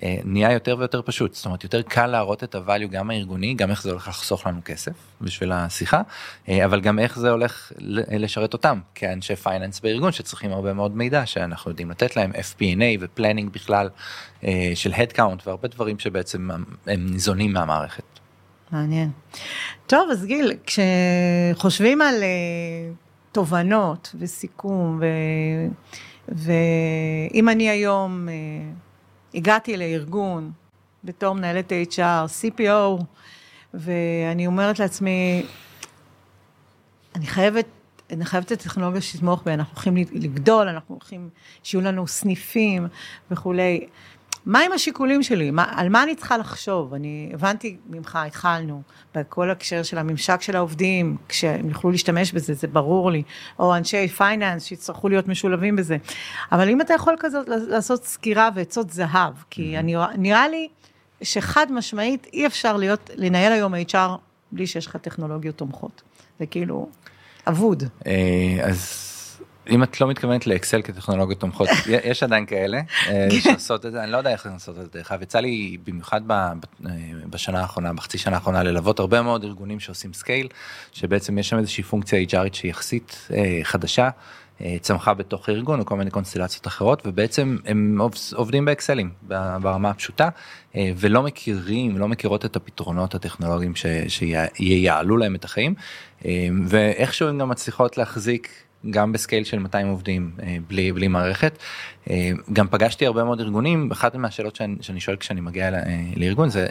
[0.01, 3.83] נהיה יותר ויותר פשוט, זאת אומרת יותר קל להראות את הvalue גם הארגוני, גם איך
[3.83, 4.91] זה הולך לחסוך לנו כסף
[5.21, 6.01] בשביל השיחה,
[6.49, 7.71] אה, אבל גם איך זה הולך
[8.11, 13.05] לשרת אותם כאנשי finance בארגון שצריכים הרבה מאוד מידע שאנחנו יודעים לתת להם FP&A ו
[13.05, 13.89] planning בכלל
[14.43, 16.49] אה, של Headcount והרבה דברים שבעצם
[16.87, 18.03] הם ניזונים מהמערכת.
[18.71, 19.11] מעניין.
[19.87, 22.23] טוב, אז גיל, כשחושבים על
[23.31, 25.01] תובנות וסיכום.
[26.27, 28.27] ואם אני היום
[29.33, 30.51] הגעתי לארגון
[31.03, 31.97] בתור מנהלת HR,
[32.41, 33.03] CPO,
[33.73, 35.45] ואני אומרת לעצמי,
[37.15, 37.65] אני חייבת,
[38.11, 41.29] אני חייבת את הטכנולוגיה שתתמוך בי, אנחנו הולכים לגדול, אנחנו הולכים,
[41.63, 42.87] שיהיו לנו סניפים
[43.31, 43.87] וכולי.
[44.45, 45.51] מה עם השיקולים שלי?
[45.51, 46.93] מה, על מה אני צריכה לחשוב?
[46.93, 48.81] אני הבנתי ממך, התחלנו,
[49.15, 53.23] בכל הקשר של הממשק של העובדים, כשהם יוכלו להשתמש בזה, זה ברור לי,
[53.59, 55.97] או אנשי פייננס שיצטרכו להיות משולבים בזה.
[56.51, 59.79] אבל אם אתה יכול כזאת לעשות סקירה ועצות זהב, כי mm-hmm.
[59.79, 60.67] אני, נראה לי
[61.21, 63.97] שחד משמעית אי אפשר להיות, לנהל היום HR
[64.51, 66.01] בלי שיש לך טכנולוגיות תומכות.
[66.39, 66.89] זה כאילו
[67.47, 67.83] אבוד.
[68.07, 69.12] אה, אז...
[69.69, 71.69] אם את לא מתכוונת לאקסל כטכנולוגיות תומכות
[72.03, 73.39] יש עדיין כאלה אה, כן.
[73.39, 76.51] שעושות את זה אני לא יודע איך לעשות את זה אגב יצא לי במיוחד אה,
[77.29, 80.47] בשנה האחרונה בחצי שנה האחרונה ללוות הרבה מאוד ארגונים שעושים scale
[80.91, 84.09] שבעצם יש שם איזושהי פונקציה HR ית שהיא יחסית אה, חדשה.
[84.81, 88.01] צמחה בתוך הארגון או כל מיני קונסטלציות אחרות ובעצם הם
[88.35, 89.09] עובדים באקסלים
[89.61, 90.29] ברמה הפשוטה
[90.75, 93.73] ולא מכירים לא מכירות את הפתרונות הטכנולוגיים
[94.07, 95.73] שייעלו להם את החיים
[96.67, 98.49] ואיכשהו הם גם מצליחות להחזיק
[98.89, 101.57] גם בסקייל של 200 עובדים אה, בלי בלי מערכת.
[102.09, 105.79] אה, גם פגשתי הרבה מאוד ארגונים אחת מהשאלות שאני, שאני שואל כשאני מגיע אה,
[106.15, 106.67] לארגון זה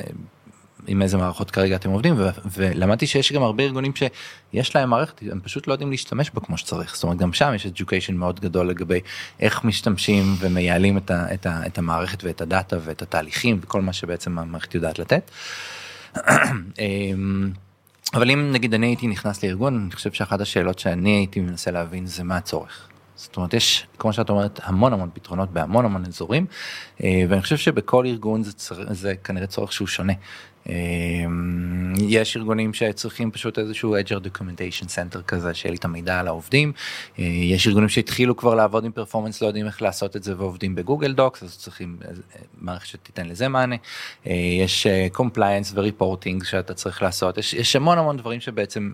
[0.86, 2.14] עם איזה מערכות כרגע אתם עובדים
[2.52, 6.58] ולמדתי שיש גם הרבה ארגונים שיש להם מערכת הם פשוט לא יודעים להשתמש בה כמו
[6.58, 9.00] שצריך זאת אומרת גם שם יש education מאוד גדול לגבי
[9.40, 13.92] איך משתמשים ומייעלים את, ה- את, ה- את המערכת ואת הדאטה ואת התהליכים וכל מה
[13.92, 15.30] שבעצם המערכת יודעת לתת.
[18.14, 22.06] אבל אם נגיד אני הייתי נכנס לארגון, אני חושב שאחת השאלות שאני הייתי מנסה להבין
[22.06, 22.88] זה מה הצורך.
[23.16, 26.46] זאת אומרת, יש, כמו שאת אומרת, המון המון פתרונות בהמון המון אזורים,
[27.04, 30.12] אה, ואני חושב שבכל ארגון זה, צר, זה כנראה צורך שהוא שונה.
[30.68, 36.26] אמ, יש ארגונים שצריכים פשוט איזשהו edger documentation center כזה שיהיה לי את המידע על
[36.26, 36.72] העובדים.
[37.18, 40.74] אה, יש ארגונים שהתחילו כבר לעבוד עם פרפורמנס לא יודעים איך לעשות את זה ועובדים
[40.74, 42.10] בגוגל דוקס אז צריכים אה,
[42.60, 43.76] מערכת שתיתן לזה מענה.
[44.26, 48.92] אה, יש compliance וריפורטינג שאתה צריך לעשות יש, יש המון המון דברים שבעצם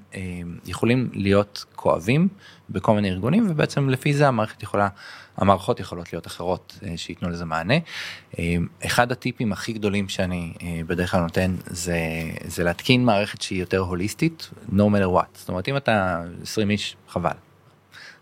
[0.66, 2.28] יכולים להיות כואבים
[2.70, 4.88] בכל מיני ארגונים ובעצם לפי זה המערכת יכולה.
[5.38, 7.74] המערכות יכולות להיות אחרות אה, שייתנו לזה מענה.
[8.38, 11.98] אה, אחד הטיפים הכי גדולים שאני אה, בדרך כלל נותן זה,
[12.44, 15.28] זה להתקין מערכת שהיא יותר הוליסטית, no matter what.
[15.34, 17.30] זאת אומרת אם אתה 20 איש חבל.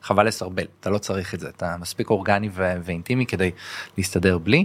[0.03, 3.51] חבל לסרבל אתה לא צריך את זה אתה מספיק אורגני ואינטימי כדי
[3.99, 4.65] להסתדר בלי.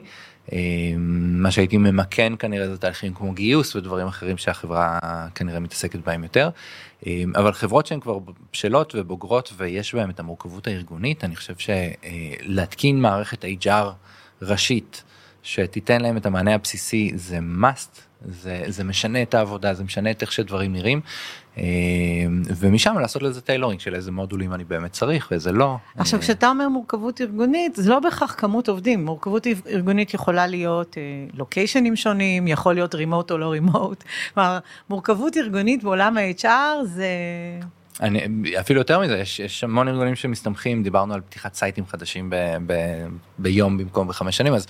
[0.97, 4.99] מה שהייתי ממקן כנראה זה תהליכים כמו גיוס ודברים אחרים שהחברה
[5.36, 6.49] כנראה מתעסקת בהם יותר.
[7.36, 8.20] אבל חברות שהן כבר
[8.54, 13.89] בשלות ובוגרות ויש בהן את המורכבות הארגונית, אני חושב שלהתקין מערכת HR
[14.41, 15.04] ראשית
[15.43, 20.22] שתיתן להם את המענה הבסיסי זה must, זה, זה משנה את העבודה, זה משנה את
[20.22, 21.01] איך שדברים נראים,
[21.57, 21.63] אה,
[22.57, 25.76] ומשם לעשות לזה tailoring של איזה מודולים אני באמת צריך ואיזה לא.
[25.97, 30.97] עכשיו אה, כשאתה אומר מורכבות ארגונית זה לא בהכרח כמות עובדים מורכבות ארגונית יכולה להיות
[31.34, 34.03] לוקיישנים שונים יכול להיות remote או לא remote.
[34.89, 37.07] מורכבות ארגונית בעולם ה-HR זה.
[38.02, 42.36] אני, אפילו יותר מזה, יש, יש המון ארגונים שמסתמכים, דיברנו על פתיחת סייטים חדשים ב,
[42.66, 42.74] ב,
[43.38, 44.68] ביום במקום בחמש שנים, אז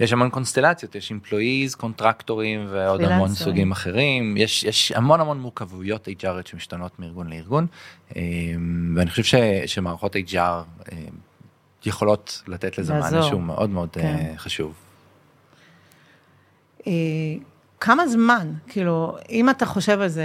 [0.00, 3.00] יש המון קונסטלציות, יש employees, קונטרקטורים ועוד.
[3.00, 7.66] המון סוגים אחרים, יש, יש המון המון מורכבויות HR שמשתנות מארגון לארגון,
[8.16, 8.22] אה,
[8.96, 9.34] ואני חושב ש,
[9.66, 10.62] שמערכות HR אה,
[11.84, 14.34] יכולות לתת לזה מענה שהוא מאוד מאוד אה, כן.
[14.36, 14.74] חשוב.
[17.80, 20.24] כמה זמן, כאילו, אם אתה חושב על זה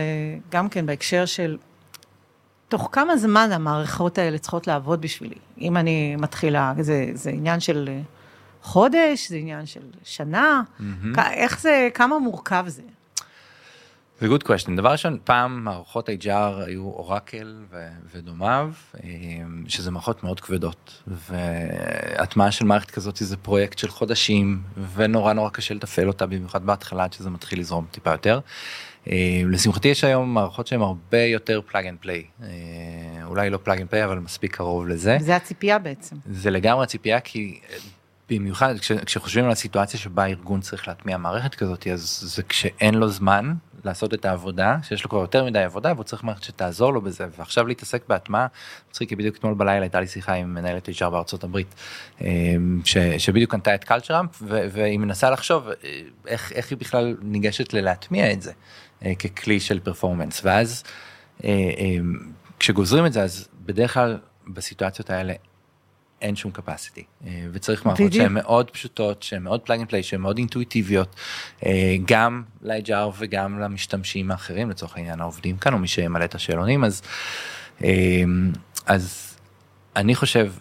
[0.52, 1.58] גם כן בהקשר של
[2.70, 5.36] תוך כמה זמן המערכות האלה צריכות לעבוד בשבילי?
[5.62, 7.90] אם אני מתחילה, זה, זה עניין של
[8.62, 11.20] חודש, זה עניין של שנה, mm-hmm.
[11.32, 12.82] איך זה, כמה מורכב זה?
[14.20, 14.78] זה good question.
[14.78, 18.72] דבר ראשון, פעם מערכות HR היו אורקל ו- ודומיו,
[19.04, 19.10] אה,
[19.68, 24.62] שזה מערכות מאוד כבדות, והטמעה של מערכת כזאת זה פרויקט של חודשים,
[24.94, 28.40] ונורא נורא קשה לתפעל אותה, במיוחד בהתחלה, עד שזה מתחיל לזרום טיפה יותר.
[29.12, 32.24] אה, לשמחתי יש היום מערכות שהן הרבה יותר plug and play,
[33.24, 35.18] אולי לא plug and play אבל מספיק קרוב לזה.
[35.20, 36.16] זה הציפייה בעצם.
[36.32, 37.78] זה לגמרי הציפייה כי אה,
[38.30, 43.10] במיוחד כש, כשחושבים על הסיטואציה שבה ארגון צריך להטמיע מערכת כזאת אז זה כשאין לו
[43.10, 43.54] זמן
[43.84, 47.26] לעשות את העבודה שיש לו כבר יותר מדי עבודה והוא צריך מערכת שתעזור לו בזה
[47.38, 48.48] ועכשיו להתעסק בהטמעה.
[48.90, 51.76] מצחיק כי בדיוק אתמול בלילה הייתה לי שיחה עם מנהלת HR בארצות הברית
[52.22, 52.28] אה,
[52.86, 55.68] ש, שבדיוק קנתה את Culture Amp והיא מנסה לחשוב
[56.28, 58.52] איך, איך היא בכלל ניגשת ללהטמיע את זה.
[59.06, 60.84] אה, ככלי של performance ואז
[61.44, 61.96] אה, אה,
[62.60, 64.18] כשגוזרים את זה אז בדרך כלל
[64.48, 65.34] בסיטואציות האלה
[66.22, 67.28] אין שום capacity.
[67.52, 71.16] וצריך מערכות שהן מאוד פשוטות שהן מאוד plug and play שהן מאוד אינטואיטיביות
[72.06, 76.84] גם ל-HR וגם למשתמשים האחרים לצורך העניין העובדים כאן או מי שימלא את השאלונים.
[76.84, 77.02] אז
[78.86, 79.36] אז
[79.96, 80.52] אני חושב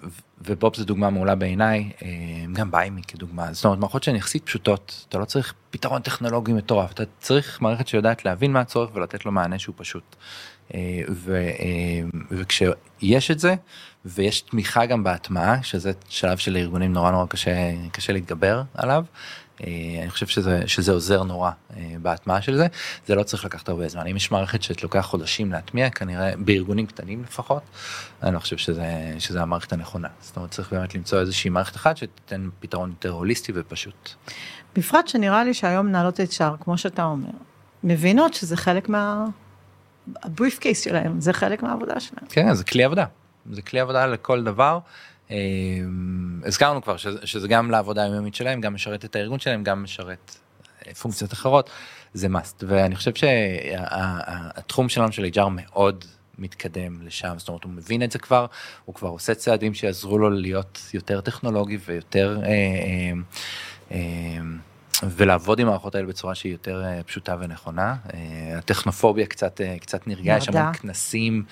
[0.45, 2.09] ובוב זה דוגמה מעולה בעיניי, אה,
[2.53, 6.93] גם ביימי כדוגמה, זאת אומרת מערכות שהן יחסית פשוטות, אתה לא צריך פתרון טכנולוגי מטורף,
[6.93, 10.17] אתה צריך מערכת שיודעת להבין מה הצורך ולתת לו מענה שהוא פשוט.
[10.75, 13.55] אה, ו, אה, וכשיש את זה,
[14.05, 19.05] ויש תמיכה גם בהטמעה, שזה שלב של ארגונים נורא נורא קשה, קשה להתגבר עליו,
[19.61, 22.67] אני חושב שזה, שזה עוזר נורא אה, בהטמעה של זה,
[23.07, 24.07] זה לא צריך לקחת הרבה זמן.
[24.07, 27.63] אם יש מערכת שלוקח חודשים להטמיע, כנראה בארגונים קטנים לפחות,
[28.23, 30.09] אני לא חושב שזה, שזה המערכת הנכונה.
[30.21, 34.11] זאת אומרת, צריך באמת למצוא איזושהי מערכת אחת שתיתן פתרון יותר הוליסטי ופשוט.
[34.77, 37.31] בפרט שנראה לי שהיום מנהלות את שער, כמו שאתה אומר,
[37.85, 39.25] מבינות שזה חלק מה...
[40.23, 42.27] הבריף קייס שלהם, זה חלק מהעבודה שלהם.
[42.29, 43.05] כן, זה כלי עבודה.
[43.53, 44.79] זה כלי עבודה לכל דבר.
[45.31, 49.83] אמ, הזכרנו כבר שזה, שזה גם לעבודה היומיומית שלהם, גם משרת את הארגון שלהם, גם
[49.83, 50.37] משרת
[50.87, 51.71] אה, פונקציות אחרות,
[52.15, 52.65] זה must.
[52.67, 56.05] ואני חושב שהתחום שלנו של HR מאוד
[56.39, 58.47] מתקדם לשם, זאת אומרת הוא מבין את זה כבר,
[58.85, 62.39] הוא כבר עושה צעדים שיעזרו לו להיות יותר טכנולוגי ויותר...
[62.43, 63.13] אה, אה,
[63.93, 64.39] אה,
[65.05, 67.97] ולעבוד עם המערכות האלה בצורה שהיא יותר אה, פשוטה ונכונה.
[68.15, 71.45] אה, הטכנופוביה קצת, אה, קצת נרגעה, יש המון כנסים,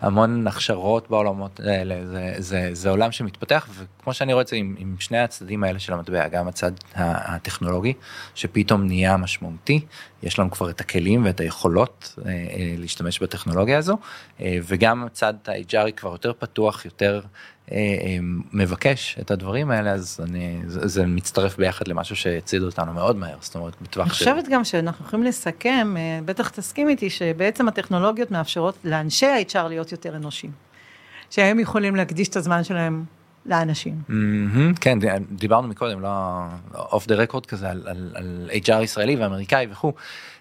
[0.00, 4.74] המון הכשרות בעולמות האלה, זה, זה, זה עולם שמתפתח, וכמו שאני רואה את זה עם,
[4.78, 7.92] עם שני הצדדים האלה של המטבע, גם הצד הטכנולוגי,
[8.34, 9.80] שפתאום נהיה משמעותי,
[10.22, 12.18] יש לנו כבר את הכלים ואת היכולות
[12.78, 13.98] להשתמש בטכנולוגיה הזו,
[14.40, 17.20] וגם הצד ה-HR כבר יותר פתוח, יותר...
[17.72, 18.18] אה, אה,
[18.52, 23.36] מבקש את הדברים האלה אז אני זה, זה מצטרף ביחד למשהו שהצידו אותנו מאוד מהר
[23.40, 24.28] זאת אומרת בטווח של...
[24.28, 29.68] אני חושבת גם שאנחנו יכולים לסכם אה, בטח תסכים איתי שבעצם הטכנולוגיות מאפשרות לאנשי ה-HR
[29.68, 30.52] להיות יותר אנושיים.
[31.30, 33.04] שהם יכולים להקדיש את הזמן שלהם
[33.46, 34.02] לאנשים.
[34.08, 34.98] Mm-hmm, כן
[35.30, 36.08] דיברנו מקודם לא
[36.74, 39.92] אוף דה רקורד כזה על, על, על HR ישראלי ואמריקאי וכו'.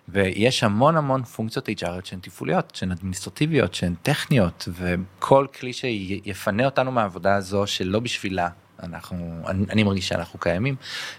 [0.10, 6.91] ויש המון המון פונקציות HR שהן תפעוליות, שהן אדמיניסטרטיביות, שהן טכניות, וכל כלי שיפנה אותנו
[6.91, 8.49] מהעבודה הזו שלא בשבילה
[8.84, 10.76] אנחנו, אני, אני מרגיש שאנחנו קיימים,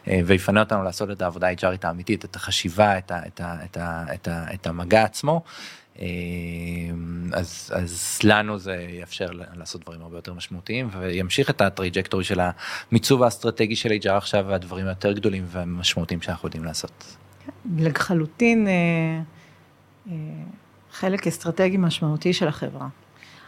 [0.09, 3.76] אה, ויפנה אותנו לעשות את העבודה ה-HRית האמיתית, את החשיבה, את, ה, את, ה, את,
[3.76, 5.43] ה, את, ה, את המגע עצמו.
[6.01, 6.07] אה,
[7.33, 12.41] אז, אז לנו זה יאפשר לעשות דברים הרבה יותר משמעותיים וימשיך את ה trajectory של
[12.41, 17.16] המיצוב האסטרטגי של HR עכשיו והדברים היותר גדולים והמשמעותיים שאנחנו יודעים לעשות.
[17.76, 18.72] לחלוטין אה,
[20.11, 20.14] אה,
[20.93, 22.88] חלק אסטרטגי משמעותי של החברה.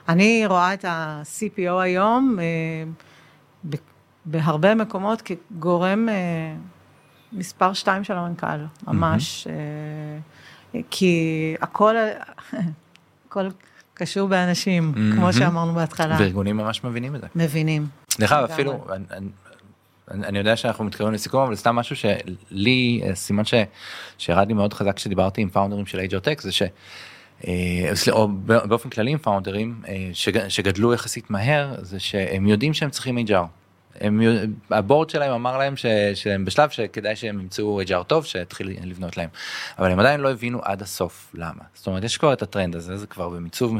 [0.08, 3.74] אני רואה את ה-CPO היום אה,
[4.24, 6.08] בהרבה מקומות כגורם
[7.32, 8.46] מספר שתיים של המנכ"ל,
[8.86, 9.46] ממש.
[10.90, 11.14] כי
[11.60, 11.94] הכל,
[13.28, 13.48] הכל
[13.94, 16.16] קשור באנשים, כמו שאמרנו בהתחלה.
[16.20, 17.26] וארגונים ממש מבינים את זה.
[17.36, 17.86] מבינים.
[18.18, 19.28] דרך אגב, אפילו, אני-
[20.10, 23.54] אני- יודע שאנחנו מתקרבים לסיכום, אבל סתם משהו שלי, אה, סימן ש-
[24.18, 26.62] שירד לי מאוד חזק כשדיברתי עם פאונדרים של HR Tech, זה ש...
[27.46, 27.52] אה,
[28.10, 33.18] או באופן כללי עם פאונדרים אה, שג- שגדלו יחסית מהר, זה שהם יודעים שהם צריכים
[33.18, 33.32] HR.
[34.00, 34.20] הם,
[34.70, 39.28] הבורד שלהם אמר להם ש, שהם בשלב שכדאי שהם ימצאו HR טוב שיתחיל לבנות להם.
[39.78, 41.62] אבל הם עדיין לא הבינו עד הסוף למה.
[41.74, 43.74] זאת אומרת יש כבר את הטרנד הזה זה כבר במיצוב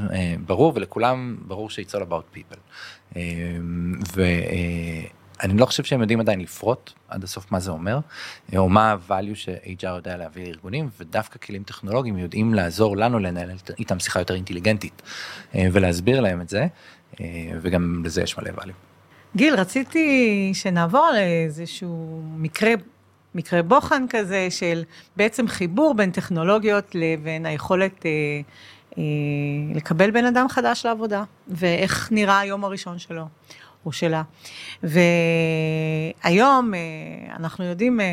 [0.46, 2.56] ברור ולכולם ברור ש-it's all about people.
[3.16, 3.22] אה,
[5.42, 7.98] ואני לא חושב שהם יודעים עדיין לפרוט עד הסוף מה זה אומר
[8.52, 13.50] אה, או מה ה-value ש-HR יודע להביא לארגונים ודווקא כלים טכנולוגיים יודעים לעזור לנו לנהל
[13.78, 15.02] איתם שיחה יותר אינטליגנטית
[15.54, 16.66] אה, ולהסביר להם את זה
[17.20, 17.26] אה,
[17.60, 18.72] וגם לזה יש מלא value.
[19.36, 22.70] גיל, רציתי שנעבור לאיזשהו מקרה,
[23.34, 24.82] מקרה בוחן כזה של
[25.16, 28.10] בעצם חיבור בין טכנולוגיות לבין היכולת אה,
[28.98, 29.02] אה,
[29.74, 33.24] לקבל בן אדם חדש לעבודה, ואיך נראה היום הראשון שלו.
[33.86, 34.22] או שלה.
[34.82, 36.80] והיום אה,
[37.36, 38.06] אנחנו יודעים, אה,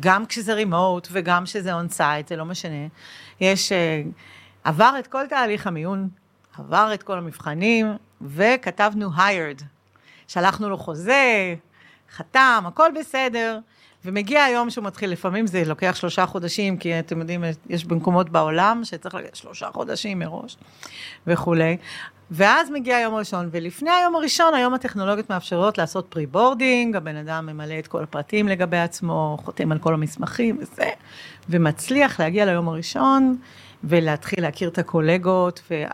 [0.00, 2.86] גם כשזה remote וגם כשזה on-site, זה לא משנה,
[3.40, 4.02] יש, אה,
[4.64, 6.08] עבר את כל תהליך המיון,
[6.58, 9.62] עבר את כל המבחנים, וכתבנו hired.
[10.28, 11.54] שלחנו לו חוזה,
[12.16, 13.58] חתם, הכל בסדר,
[14.04, 18.80] ומגיע היום שהוא מתחיל, לפעמים זה לוקח שלושה חודשים, כי אתם יודעים, יש במקומות בעולם
[18.84, 20.56] שצריך לגשת שלושה חודשים מראש
[21.26, 21.76] וכולי.
[22.30, 27.78] ואז מגיע היום הראשון, ולפני היום הראשון, היום הטכנולוגיות מאפשרות לעשות pre-boarding, הבן אדם ממלא
[27.78, 30.90] את כל הפרטים לגבי עצמו, חותם על כל המסמכים וזה,
[31.48, 33.36] ומצליח להגיע ליום הראשון,
[33.84, 35.84] ולהתחיל להכיר את הקולגות, ו...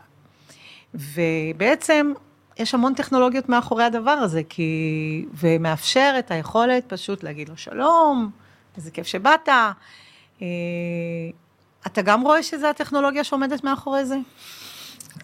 [0.95, 2.13] ובעצם
[2.59, 5.27] יש המון טכנולוגיות מאחורי הדבר הזה, כי...
[5.35, 8.31] ומאפשר את היכולת פשוט להגיד לו שלום,
[8.77, 9.49] איזה כיף שבאת.
[9.49, 10.47] אה,
[11.87, 14.17] אתה גם רואה שזה הטכנולוגיה שעומדת מאחורי זה?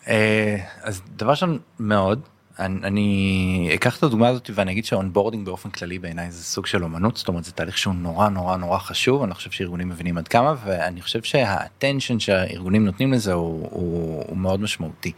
[0.09, 2.20] אה, אז דבר ראשון מאוד
[2.59, 6.66] אני, אני אקח את הדוגמה הזאת ואני אגיד שה onboarding באופן כללי בעיניי זה סוג
[6.66, 10.18] של אומנות זאת אומרת זה תהליך שהוא נורא נורא נורא חשוב אני חושב שארגונים מבינים
[10.18, 15.12] עד כמה ואני חושב שה attention שהארגונים נותנים לזה הוא, הוא, הוא מאוד משמעותי.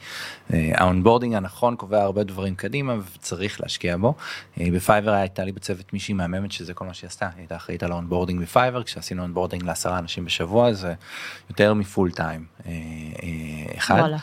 [0.51, 4.15] ה onboarding הנכון קובע הרבה דברים קדימה וצריך להשקיע בו.
[4.61, 7.57] אה, ב Fiverr הייתה לי בצוות מישהי מהממת שזה כל מה שהיא עשתה היא הייתה
[7.57, 10.95] אחראית על ה onboarding ב Fiverr כשעשינו onboarding לעשרה אנשים בשבוע זה
[11.51, 12.73] יותר מ full time אה,
[13.77, 13.99] אחד.
[13.99, 14.17] וואלה.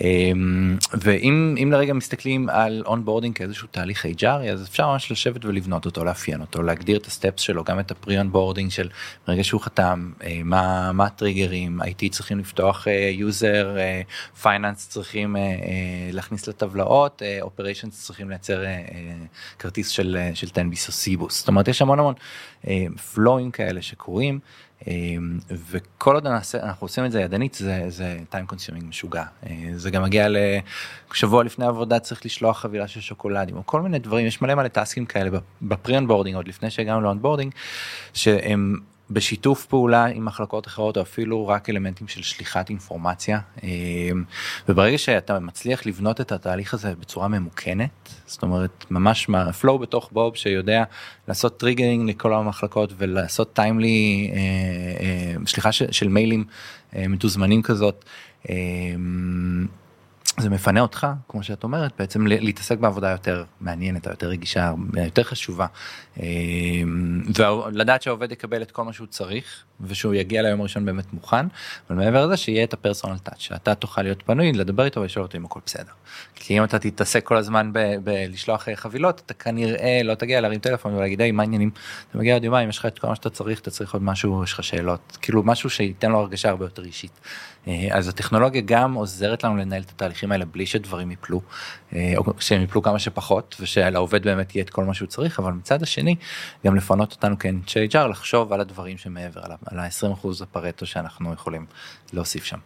[0.00, 5.86] אמ, ואם אם לרגע מסתכלים על onboarding כאיזשהו תהליך HR אז אפשר ממש לשבת ולבנות
[5.86, 8.88] אותו לאפיין אותו להגדיר את ה steps שלו גם את ה pre-onboarding של
[9.26, 13.76] ברגע שהוא חתם אה, מה מה הטריגרים IT צריכים לפתוח user
[14.42, 15.56] finance צריכים אה, אה,
[16.12, 18.84] להכניס לטבלאות operations צריכים לייצר אה, אה,
[19.58, 22.14] כרטיס של אה, של 10 ביס או סיבוס זאת אומרת יש המון המון
[23.14, 24.40] פלואים כאלה שקורים.
[25.50, 30.02] וכל עוד אנחנו עושים את זה ידנית זה זה time consuming משוגע אה, זה גם
[30.02, 30.26] מגיע
[31.12, 34.68] לשבוע לפני עבודה צריך לשלוח חבילה של שוקולדים או כל מיני דברים יש מלא מלא
[34.68, 37.52] טסקים כאלה ב pre-onboarding עוד לפני שהגענו ל onboarding
[38.14, 38.76] שהם
[39.10, 43.68] בשיתוף פעולה עם מחלקות אחרות או אפילו רק אלמנטים של שליחת אינפורמציה אמ,
[44.68, 47.90] וברגע שאתה מצליח לבנות את התהליך הזה בצורה ממוכנת
[48.26, 50.84] זאת אומרת ממש מה flow בתוך Bob שיודע
[51.28, 54.30] לעשות triggering לכל המחלקות ולעשות timely
[55.46, 56.44] שליחה של, של מיילים
[56.96, 58.04] אה, מתוזמנים כזאת.
[60.40, 64.72] זה מפנה אותך כמו שאת אומרת בעצם להתעסק בעבודה יותר מעניינת יותר רגישה
[65.04, 65.66] יותר חשובה
[66.20, 71.46] אמ, ולדעת שהעובד יקבל את כל מה שהוא צריך ושהוא יגיע ליום הראשון באמת מוכן
[71.90, 75.38] אבל מעבר לזה שיהיה את הפרסונל טאץ' שאתה תוכל להיות פנוי לדבר איתו ולשאול אותו
[75.38, 75.92] אם הכל בסדר.
[76.34, 77.70] כי אם אתה תתעסק כל הזמן
[78.04, 81.70] בלשלוח אה, חבילות אתה כנראה לא תגיע להרים טלפון ולהגיד היי מה העניינים
[82.10, 84.44] אתה מגיע עוד יומיים יש לך את כל מה שאתה צריך אתה צריך עוד משהו
[84.44, 87.20] יש לך שאלות כאילו משהו שייתן לו הרגשה הרבה יותר אישית.
[87.68, 91.40] אה, אז הטכנולוגיה גם עוזרת לנו לנהל את התהליכים האלה בלי שדברים יפלו
[91.94, 95.52] אה, או שהם יפלו כמה שפחות ושלעובד באמת יהיה את כל מה שהוא צריך אבל
[95.52, 96.16] מצד השני
[96.66, 101.66] גם לפנות אותנו כאנשי HR לחשוב על הדברים שמעבר ה- על ה-20% הפרטו שאנחנו יכולים
[102.12, 102.58] להוסיף שם.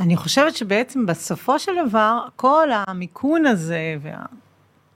[0.00, 4.24] אני חושבת שבעצם בסופו של דבר, כל המיכון הזה, וה...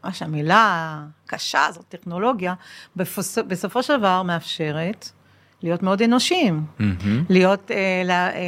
[0.05, 2.55] מה שהמילה הקשה הזאת, טכנולוגיה,
[2.97, 3.39] בפוס...
[3.39, 5.11] בסופו של דבר מאפשרת
[5.63, 6.65] להיות מאוד אנושיים,
[7.29, 8.41] להיות, אה, לה, אה,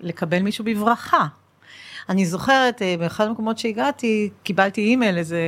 [0.00, 1.26] לקבל מישהו בברכה.
[2.08, 5.40] אני זוכרת, אה, באחד המקומות שהגעתי, קיבלתי אימייל איזה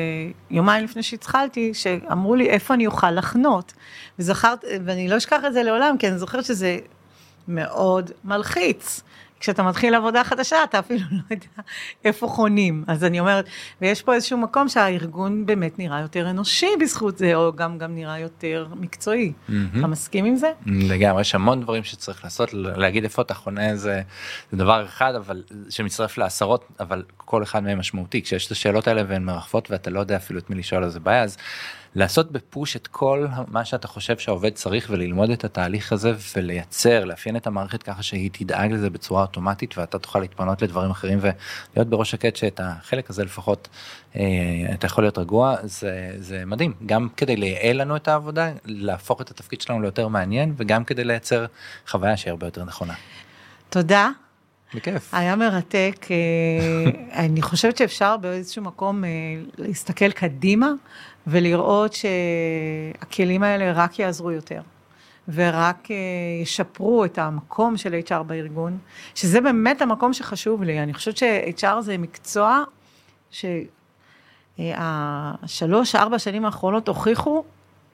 [0.50, 3.72] יומיים לפני שהתחלתי, שאמרו לי איפה אני אוכל לחנות.
[4.18, 6.78] וזכרת, ואני לא אשכח את זה לעולם, כי אני זוכרת שזה
[7.48, 9.00] מאוד מלחיץ.
[9.40, 11.46] כשאתה מתחיל עבודה חדשה, אתה אפילו לא יודע
[12.04, 12.84] איפה חונים.
[12.86, 13.44] אז אני אומרת,
[13.80, 18.18] ויש פה איזשהו מקום שהארגון באמת נראה יותר אנושי בזכות זה, או גם, גם נראה
[18.18, 19.32] יותר מקצועי.
[19.32, 19.52] Mm-hmm.
[19.78, 20.52] אתה מסכים עם זה?
[20.66, 24.02] לגמרי, יש המון דברים שצריך לעשות, להגיד איפה אתה חונה זה,
[24.50, 28.22] זה דבר אחד, אבל שמצטרף לעשרות, אבל כל אחד מהם משמעותי.
[28.22, 31.00] כשיש את השאלות האלה והן מרחפות ואתה לא יודע אפילו את מי לשאול, אז זה
[31.00, 31.22] בעיה.
[31.22, 31.36] אז
[31.96, 37.36] לעשות בפוש את כל מה שאתה חושב שהעובד צריך וללמוד את התהליך הזה ולייצר, לאפיין
[37.36, 42.10] את המערכת ככה שהיא תדאג לזה בצורה אוטומטית ואתה תוכל להתפנות לדברים אחרים ולהיות בראש
[42.10, 43.68] שקט שאת החלק הזה לפחות
[44.16, 44.22] אה,
[44.74, 49.30] אתה יכול להיות רגוע, זה, זה מדהים, גם כדי לייעל לנו את העבודה, להפוך את
[49.30, 51.46] התפקיד שלנו ליותר מעניין וגם כדי לייצר
[51.88, 52.94] חוויה שהיא הרבה יותר נכונה.
[53.70, 54.10] תודה.
[54.76, 55.14] בכיף.
[55.14, 56.16] היה מרתק, אה,
[57.24, 59.10] אני חושבת שאפשר באיזשהו מקום אה,
[59.58, 60.72] להסתכל קדימה
[61.26, 64.60] ולראות שהכלים האלה רק יעזרו יותר,
[65.28, 65.96] ורק אה,
[66.42, 68.78] ישפרו את המקום של HR בארגון,
[69.14, 70.82] שזה באמת המקום שחשוב לי.
[70.82, 72.62] אני חושבת ש-HR זה מקצוע
[74.58, 77.44] שהשלוש, ארבע שנים האחרונות הוכיחו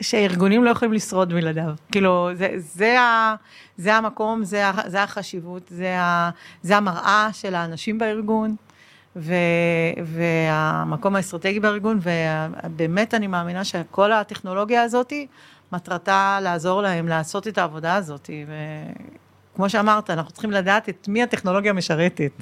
[0.02, 1.74] שארגונים לא יכולים לשרוד בלעדיו.
[1.92, 3.34] כאילו, זה, זה, ה,
[3.76, 6.30] זה המקום, זה, זה החשיבות, זה, ה,
[6.62, 8.56] זה המראה של האנשים בארגון.
[9.16, 9.34] ו,
[10.04, 15.12] והמקום האסטרטגי בארגון, ובאמת אני מאמינה שכל הטכנולוגיה הזאת,
[15.72, 18.30] מטרתה לעזור להם לעשות את העבודה הזאת.
[19.52, 22.32] וכמו שאמרת, אנחנו צריכים לדעת את מי הטכנולוגיה משרתת.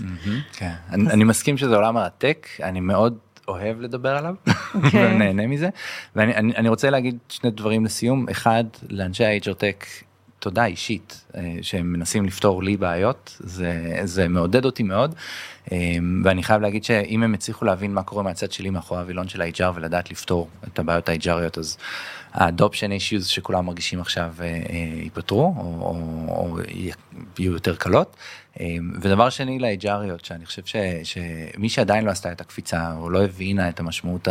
[0.53, 3.19] כן, אני מסכים שזה עולם הטק, אני מאוד
[3.51, 4.35] אוהב לדבר עליו
[4.75, 5.15] אוקיי.
[5.15, 5.69] ונהנה מזה
[6.17, 10.05] ואני רוצה להגיד שני דברים לסיום אחד לאנשי ה-HR Tech
[10.41, 15.15] תודה אישית אה, שהם מנסים לפתור לי בעיות זה זה מעודד אותי מאוד
[15.73, 19.43] אמ, ואני חייב להגיד שאם הם הצליחו להבין מה קורה מהצד שלי מאחורי הווילון של
[19.43, 21.77] ה-HR ולדעת לפתור את הבעיות ה-HRיות אז
[22.35, 25.97] ה-adoption issues שכולם מרגישים עכשיו אה, אה, ייפתרו או, או,
[26.29, 26.59] או
[27.39, 28.17] יהיו יותר קלות.
[28.61, 33.25] אמ, ודבר שני ל-HRיות שאני חושב ש, שמי שעדיין לא עשתה את הקפיצה או לא
[33.25, 34.29] הבינה את המשמעות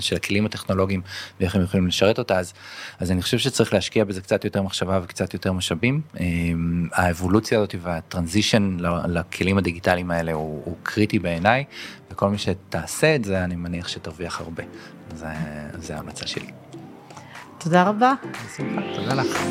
[0.00, 1.00] של הכלים הטכנולוגיים
[1.40, 2.52] ואיך הם יכולים לשרת אותה אז,
[2.98, 6.00] אז אני חושב שצריך להשקיע בזה קצת יותר מחשבה וקצת יותר משאבים.
[6.20, 8.76] אמ, האבולוציה הזאת והטרנזישן
[9.08, 11.64] לכלים הדיגיטליים האלה הוא, הוא קריטי בעיניי
[12.10, 14.62] וכל מי שתעשה את זה אני מניח שתרוויח הרבה.
[15.14, 15.26] זה,
[15.78, 16.50] זה ההמלצה שלי.
[17.58, 18.12] תודה רבה.
[18.32, 19.42] בשמחה, תודה לך.